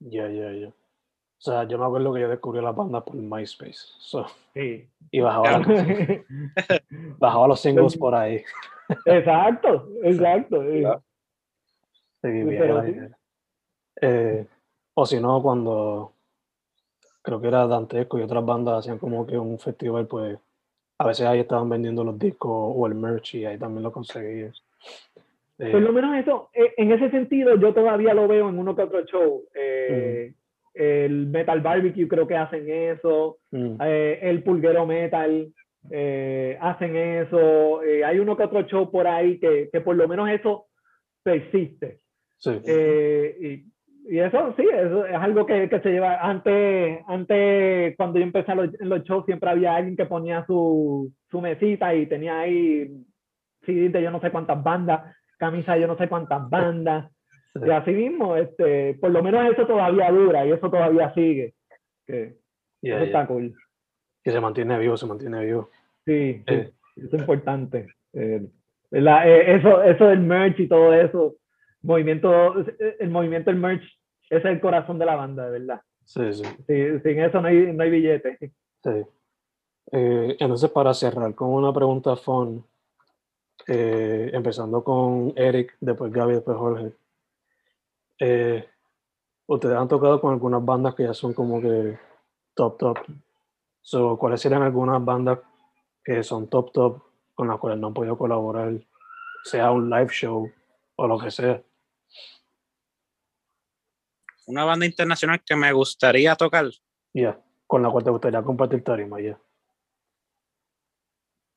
Ya, 0.00 0.28
ya, 0.28 0.50
ya. 0.52 0.68
O 0.68 1.42
sea, 1.46 1.64
yo 1.64 1.78
me 1.78 1.84
acuerdo 1.84 2.12
que 2.14 2.22
yo 2.22 2.28
descubrí 2.28 2.60
la 2.60 2.72
banda 2.72 3.04
por 3.04 3.14
MySpace. 3.16 3.78
sí. 4.54 4.88
Y 5.10 5.20
bajaba, 5.20 5.62
bajaba 7.18 7.48
los 7.48 7.60
singles 7.60 7.96
por 7.96 8.14
ahí. 8.14 8.42
Exacto, 9.06 9.88
exacto. 10.02 10.62
Eh, 14.00 14.46
o 14.94 15.06
si 15.06 15.20
no, 15.20 15.42
cuando 15.42 16.12
creo 17.22 17.40
que 17.40 17.48
era 17.48 17.66
Dantesco 17.66 18.18
y 18.18 18.22
otras 18.22 18.44
bandas 18.44 18.80
hacían 18.80 18.98
como 18.98 19.26
que 19.26 19.38
un 19.38 19.58
festival, 19.58 20.06
pues 20.06 20.38
a 20.98 21.06
veces 21.06 21.26
ahí 21.26 21.40
estaban 21.40 21.68
vendiendo 21.68 22.04
los 22.04 22.18
discos 22.18 22.50
o 22.52 22.86
el 22.86 22.94
merch 22.94 23.34
y 23.34 23.44
ahí 23.44 23.58
también 23.58 23.82
lo 23.82 23.92
conseguí. 23.92 24.50
Eh, 25.58 25.70
Por 25.70 25.80
lo 25.80 25.92
menos 25.92 26.16
eso, 26.16 26.50
eh, 26.52 26.74
en 26.76 26.92
ese 26.92 27.10
sentido, 27.10 27.56
yo 27.56 27.72
todavía 27.72 28.14
lo 28.14 28.28
veo 28.28 28.48
en 28.48 28.58
uno 28.58 28.76
que 28.76 28.82
otro 28.82 29.04
show. 29.06 29.44
Eh, 29.54 30.34
el 30.74 31.26
Metal 31.26 31.60
Barbecue 31.60 32.08
creo 32.08 32.26
que 32.26 32.36
hacen 32.36 32.68
eso. 32.68 33.38
Mm. 33.50 33.76
el 33.80 34.42
Pulguero 34.42 34.86
Metal 34.86 35.52
hacen 36.60 36.96
eso. 36.96 37.80
hay 37.80 38.18
uno 38.18 38.36
que 38.36 38.42
otro 38.42 38.62
show 38.62 38.90
por 38.90 39.06
ahí 39.06 39.38
que, 39.38 39.70
que 39.72 39.80
por 39.80 39.96
lo 39.96 40.08
menos 40.08 40.28
eso 40.30 40.66
persiste. 41.22 42.00
Sí. 42.38 42.50
Y, 42.50 43.73
y, 44.04 44.18
eso 44.18 44.54
sí, 44.56 44.66
eso 44.72 45.06
es 45.06 45.14
algo 45.14 45.46
que, 45.46 45.68
que, 45.68 45.80
se 45.80 45.90
lleva. 45.90 46.18
Antes, 46.20 47.00
antes, 47.06 47.96
cuando 47.96 48.18
yo 48.18 48.24
empecé 48.24 48.52
en 48.52 48.88
los 48.88 49.02
shows, 49.04 49.24
siempre 49.26 49.50
había 49.50 49.74
alguien 49.74 49.96
que 49.96 50.06
ponía 50.06 50.44
su, 50.46 51.12
su 51.30 51.40
mesita 51.40 51.94
y 51.94 52.06
tenía 52.06 52.40
ahí 52.40 52.90
CD 53.62 53.88
de 53.88 54.02
yo 54.02 54.10
no 54.10 54.20
sé 54.20 54.30
cuántas 54.30 54.62
bandas 54.62 55.02
camisa 55.38 55.76
yo 55.76 55.86
no 55.86 55.96
sé 55.96 56.08
cuántas 56.08 56.48
bandas. 56.48 57.10
Y 57.54 57.70
así 57.70 57.92
mismo, 57.92 58.36
este, 58.36 58.94
por 58.94 59.10
lo 59.10 59.22
menos 59.22 59.52
eso 59.52 59.64
todavía 59.66 60.10
dura 60.10 60.44
y 60.44 60.50
eso 60.50 60.68
todavía 60.68 61.14
sigue. 61.14 61.54
Que 62.06 62.34
está 62.82 63.26
cool. 63.26 63.54
Que 64.24 64.32
se 64.32 64.40
mantiene 64.40 64.78
vivo, 64.78 64.96
se 64.96 65.06
mantiene 65.06 65.44
vivo. 65.44 65.70
Sí, 66.04 66.42
eh. 66.46 66.72
eso 66.96 67.16
es 67.16 67.20
importante. 67.20 67.86
Eh, 68.12 68.44
eh, 68.90 69.44
eso, 69.46 69.82
eso 69.82 70.06
del 70.06 70.20
merch 70.20 70.58
y 70.60 70.68
todo 70.68 70.92
eso, 70.92 71.36
movimiento, 71.84 72.54
el 72.98 73.10
movimiento 73.10 73.50
del 73.50 73.60
merch 73.60 73.84
es 74.30 74.44
el 74.44 74.60
corazón 74.60 74.98
de 74.98 75.06
la 75.06 75.16
banda, 75.16 75.48
de 75.48 75.58
verdad. 75.58 75.80
Sí, 76.04 76.32
sí. 76.32 76.44
sin 76.66 77.20
eso 77.20 77.40
no 77.40 77.48
hay, 77.48 77.72
no 77.72 77.82
hay 77.82 77.90
billete. 77.90 78.38
Sí. 78.82 79.06
entonces, 79.92 80.70
para 80.70 80.92
cerrar 80.92 81.34
con 81.34 81.50
una 81.50 81.72
pregunta 81.72 82.16
fun, 82.16 82.64
eh, 83.66 84.30
empezando 84.34 84.84
con 84.84 85.32
Eric, 85.36 85.76
después 85.80 86.12
Gaby, 86.12 86.34
después 86.34 86.56
Jorge. 86.56 86.92
Eh, 88.18 88.68
ustedes 89.46 89.76
han 89.76 89.88
tocado 89.88 90.20
con 90.20 90.32
algunas 90.32 90.64
bandas 90.64 90.94
que 90.94 91.04
ya 91.04 91.14
son 91.14 91.32
como 91.32 91.60
que 91.60 91.98
top, 92.54 92.78
top. 92.78 92.98
So, 93.80 94.18
¿Cuáles 94.18 94.40
serían 94.40 94.62
algunas 94.62 95.02
bandas 95.02 95.40
que 96.04 96.22
son 96.22 96.48
top, 96.48 96.72
top 96.72 97.02
con 97.34 97.48
las 97.48 97.58
cuales 97.58 97.80
no 97.80 97.88
han 97.88 97.94
podido 97.94 98.18
colaborar, 98.18 98.74
sea 99.44 99.70
un 99.70 99.88
live 99.88 100.08
show 100.08 100.50
o 100.96 101.06
lo 101.06 101.18
que 101.18 101.30
sea? 101.30 101.62
Una 104.46 104.64
banda 104.64 104.86
internacional 104.86 105.42
que 105.44 105.56
me 105.56 105.72
gustaría 105.72 106.34
tocar. 106.36 106.66
Ya, 107.14 107.40
con 107.66 107.82
la 107.82 107.90
cual 107.90 108.04
te 108.04 108.10
gustaría 108.10 108.42
compartir 108.42 108.82
tarima, 108.84 109.20
ya. 109.20 109.40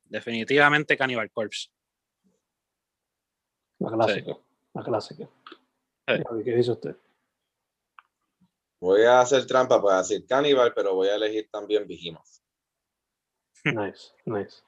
Definitivamente 0.05 0.95
Cannibal 0.95 1.29
Corpse. 1.31 1.69
La 3.79 3.91
clásica. 3.91 4.37
La 4.73 4.83
clásica. 4.83 5.29
¿Qué 6.05 6.55
dice 6.55 6.71
usted? 6.71 6.95
Voy 8.79 9.03
a 9.03 9.21
hacer 9.21 9.45
trampa 9.45 9.81
para 9.81 9.97
decir 9.97 10.25
Cannibal, 10.25 10.73
pero 10.73 10.95
voy 10.95 11.07
a 11.07 11.15
elegir 11.15 11.49
también 11.51 11.87
Behemoth. 11.87 12.25
Nice, 13.65 14.13
nice. 14.25 14.63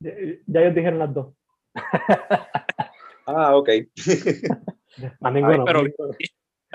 Ya, 0.00 0.60
ellos 0.60 0.74
dijeron 0.74 0.98
las 0.98 1.14
dos. 1.14 1.34
ah, 3.26 3.56
ok. 3.56 3.68
A 5.20 5.30
ninguno. 5.30 5.64
pero, 5.64 5.84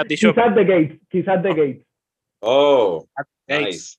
quizás 0.08 0.56
de 0.56 0.66
Gates, 0.66 1.00
quizás 1.10 1.44
de 1.44 1.50
Gates. 1.50 1.88
Oh, 2.42 3.06
nice. 3.48 3.98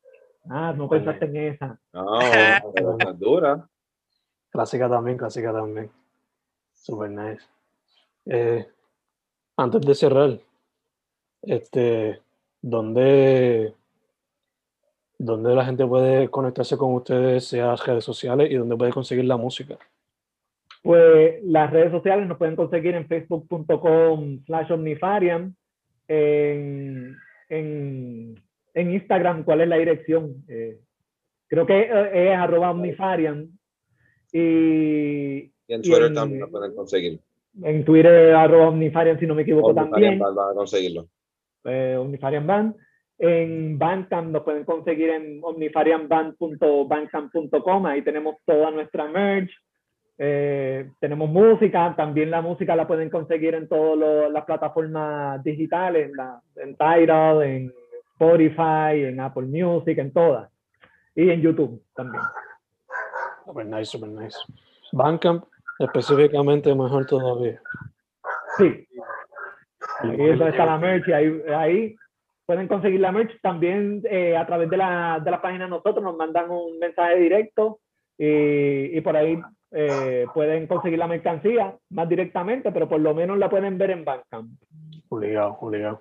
Ah, 0.49 0.73
no 0.77 0.89
pensaste 0.89 1.27
en 1.27 1.37
esa. 1.37 1.79
No, 1.93 2.21
es 2.21 3.19
dura. 3.19 3.69
Clásica 4.51 4.89
también, 4.89 5.17
clásica 5.17 5.53
también. 5.53 5.91
Super 6.75 7.11
nice. 7.11 7.45
Eh, 8.27 8.67
antes 9.57 9.81
de 9.83 9.95
cerrar, 9.95 10.39
este, 11.43 12.21
¿dónde, 12.61 13.75
¿dónde 15.19 15.55
la 15.55 15.65
gente 15.65 15.87
puede 15.87 16.29
conectarse 16.31 16.77
con 16.77 16.95
ustedes, 16.95 17.47
sea 17.47 17.77
redes 17.77 18.05
sociales, 18.05 18.51
y 18.51 18.55
dónde 18.55 18.77
puede 18.77 18.93
conseguir 18.93 19.27
la 19.27 19.37
música? 19.37 19.79
Pues 20.83 21.43
las 21.45 21.71
redes 21.71 21.93
sociales 21.93 22.27
nos 22.27 22.39
pueden 22.39 22.57
conseguir 22.57 22.95
en 22.95 23.07
facebook.com 23.07 24.41
slash 24.47 24.73
omnifarian, 24.73 25.55
en, 26.11 27.17
en, 27.49 28.35
en, 28.75 28.91
Instagram, 28.91 29.45
¿cuál 29.45 29.61
es 29.61 29.69
la 29.69 29.77
dirección? 29.77 30.43
Eh, 30.49 30.81
creo 31.47 31.65
que 31.65 31.83
es, 31.83 32.37
arroba 32.37 32.73
omnifarian. 32.73 33.49
Y, 34.33 34.41
y 34.41 35.53
en 35.69 35.83
Twitter 35.83 36.13
también 36.13 36.41
lo 36.41 36.51
pueden 36.51 36.75
conseguir. 36.75 37.21
En 37.63 37.85
Twitter, 37.85 38.35
arroba 38.35 38.69
Omnifarian, 38.69 39.19
si 39.19 39.27
no 39.27 39.35
me 39.35 39.43
equivoco 39.43 39.75
también. 39.75 40.21
Band, 40.21 40.37
van 40.37 40.53
a 40.53 40.55
conseguirlo. 40.55 41.09
Eh, 41.65 41.97
Omnifarian 41.99 42.47
Band. 42.47 42.77
En 43.19 43.77
Bandcamp 43.79 44.31
nos 44.31 44.45
pueden 44.45 44.65
conseguir 44.65 45.11
en 45.11 45.41
omnifarianband.bandcamp.com. 45.43 47.87
Ahí 47.87 48.03
tenemos 48.03 48.37
toda 48.47 48.71
nuestra 48.71 49.09
merch. 49.09 49.51
Eh, 50.23 50.91
tenemos 51.01 51.31
música, 51.31 51.95
también 51.97 52.31
la 52.31 52.43
música 52.43 52.77
la 52.77 52.87
pueden 52.87 53.09
conseguir 53.09 53.55
en 53.55 53.67
todas 53.67 54.31
las 54.31 54.45
plataformas 54.45 55.43
digitales, 55.43 56.11
en, 56.11 56.17
la, 56.17 56.43
en 56.57 56.77
Tidal, 56.77 57.43
en 57.43 57.73
Spotify, 58.13 59.03
en 59.07 59.19
Apple 59.19 59.47
Music, 59.47 59.97
en 59.97 60.13
todas. 60.13 60.51
Y 61.15 61.31
en 61.31 61.41
YouTube 61.41 61.83
también. 61.95 62.23
Super 63.47 63.65
nice, 63.65 63.87
super 63.87 64.11
nice. 64.11 64.37
Bandcamp 64.93 65.45
Específicamente 65.79 66.75
mejor 66.75 67.07
todavía. 67.07 67.59
Sí. 68.59 68.87
Ahí 70.03 70.31
está 70.31 70.67
la 70.67 70.77
merch 70.77 71.09
y 71.09 71.13
ahí, 71.15 71.97
pueden 72.45 72.69
conseguir 72.69 73.01
la 73.01 73.11
merch. 73.11 73.41
También 73.41 74.03
eh, 74.05 74.37
a 74.37 74.47
través 74.47 74.69
de 74.69 74.77
la, 74.77 75.19
de 75.25 75.31
la 75.31 75.41
página 75.41 75.67
nosotros 75.67 76.05
nos 76.05 76.15
mandan 76.15 76.51
un 76.51 76.79
mensaje 76.79 77.17
directo 77.17 77.81
y, 78.19 78.99
y 78.99 79.01
por 79.01 79.17
ahí 79.17 79.41
eh, 79.73 80.27
pueden 80.35 80.67
conseguir 80.67 80.99
la 80.99 81.07
mercancía 81.07 81.77
más 81.91 82.09
directamente, 82.09 82.73
pero 82.73 82.89
por 82.89 83.01
lo 83.01 83.15
menos 83.15 83.39
la 83.39 83.49
pueden 83.49 83.79
ver 83.79 83.91
en 83.93 84.05
Bandcamp. 84.05 84.61
Obligado, 85.09 85.57
obligado. 85.61 86.01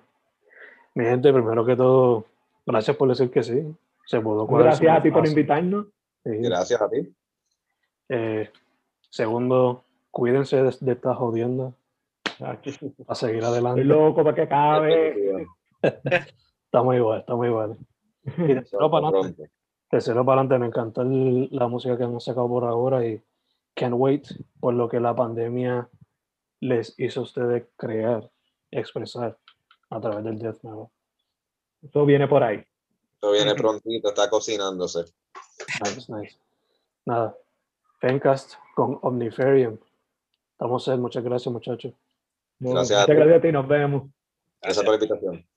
Mi 0.94 1.04
gente, 1.04 1.32
primero 1.32 1.64
que 1.64 1.76
todo, 1.76 2.24
gracias 2.66 2.96
por 2.96 3.08
decir 3.08 3.30
que 3.30 3.42
sí. 3.42 3.74
Se 4.06 4.20
pudo 4.20 4.46
Gracias 4.46 4.98
a 4.98 5.02
ti 5.02 5.10
por 5.10 5.26
invitarnos. 5.26 5.86
Gracias 6.24 6.82
a 6.82 6.88
ti. 6.90 7.12
Eh, 8.08 8.50
Segundo, 9.10 9.82
cuídense 10.10 10.62
de, 10.62 10.92
esta 10.92 11.14
jodienda. 11.14 11.72
A 13.08 13.14
seguir 13.14 13.44
adelante. 13.44 13.84
loco 13.84 14.22
para 14.24 14.34
que 14.34 14.42
acabe. 14.42 15.46
está 15.82 16.82
muy 16.82 17.00
bueno, 17.00 17.20
está 17.20 17.34
muy 17.34 17.48
bueno. 17.48 17.76
Y 18.24 18.54
tercero 18.54 18.90
para 18.90 19.08
adelante, 19.08 19.50
tercero 19.90 20.24
para 20.24 20.40
adelante, 20.40 20.58
me 20.60 20.66
encanta 20.66 21.02
el- 21.02 21.48
la 21.50 21.66
música 21.68 21.98
que 21.98 22.04
han 22.04 22.20
sacado 22.20 22.48
por 22.48 22.64
ahora 22.64 23.04
y 23.04 23.20
can't 23.74 23.94
wait 23.96 24.26
por 24.60 24.74
lo 24.74 24.88
que 24.88 25.00
la 25.00 25.14
pandemia 25.14 25.88
les 26.60 26.94
hizo 26.98 27.20
a 27.20 27.22
ustedes 27.24 27.64
crear, 27.76 28.30
expresar 28.70 29.38
a 29.90 30.00
través 30.00 30.24
del 30.24 30.38
death 30.38 30.62
metal. 30.62 30.88
Eso 31.82 32.04
viene 32.04 32.28
por 32.28 32.42
ahí. 32.42 32.62
Esto 33.14 33.32
viene 33.32 33.54
prontito, 33.54 34.08
está 34.08 34.28
cocinándose. 34.28 35.04
Nice, 35.84 36.12
nice. 36.12 36.38
Nada. 37.04 37.36
Fencast 38.00 38.54
con 38.74 38.98
Omniferium. 39.02 39.78
Estamos 40.52 40.84
set. 40.84 40.98
Muchas 40.98 41.24
gracias, 41.24 41.52
muchachos. 41.52 41.94
Bueno, 42.58 42.76
Gracias 42.76 42.98
a 42.98 43.02
Muchas 43.02 43.06
ti. 43.06 43.14
gracias 43.14 43.38
a 43.38 43.42
ti, 43.42 43.52
nos 43.52 43.68
vemos. 43.68 44.10
Gracias 44.62 44.84
por 44.84 44.94
la 44.94 45.04
invitación. 45.04 45.49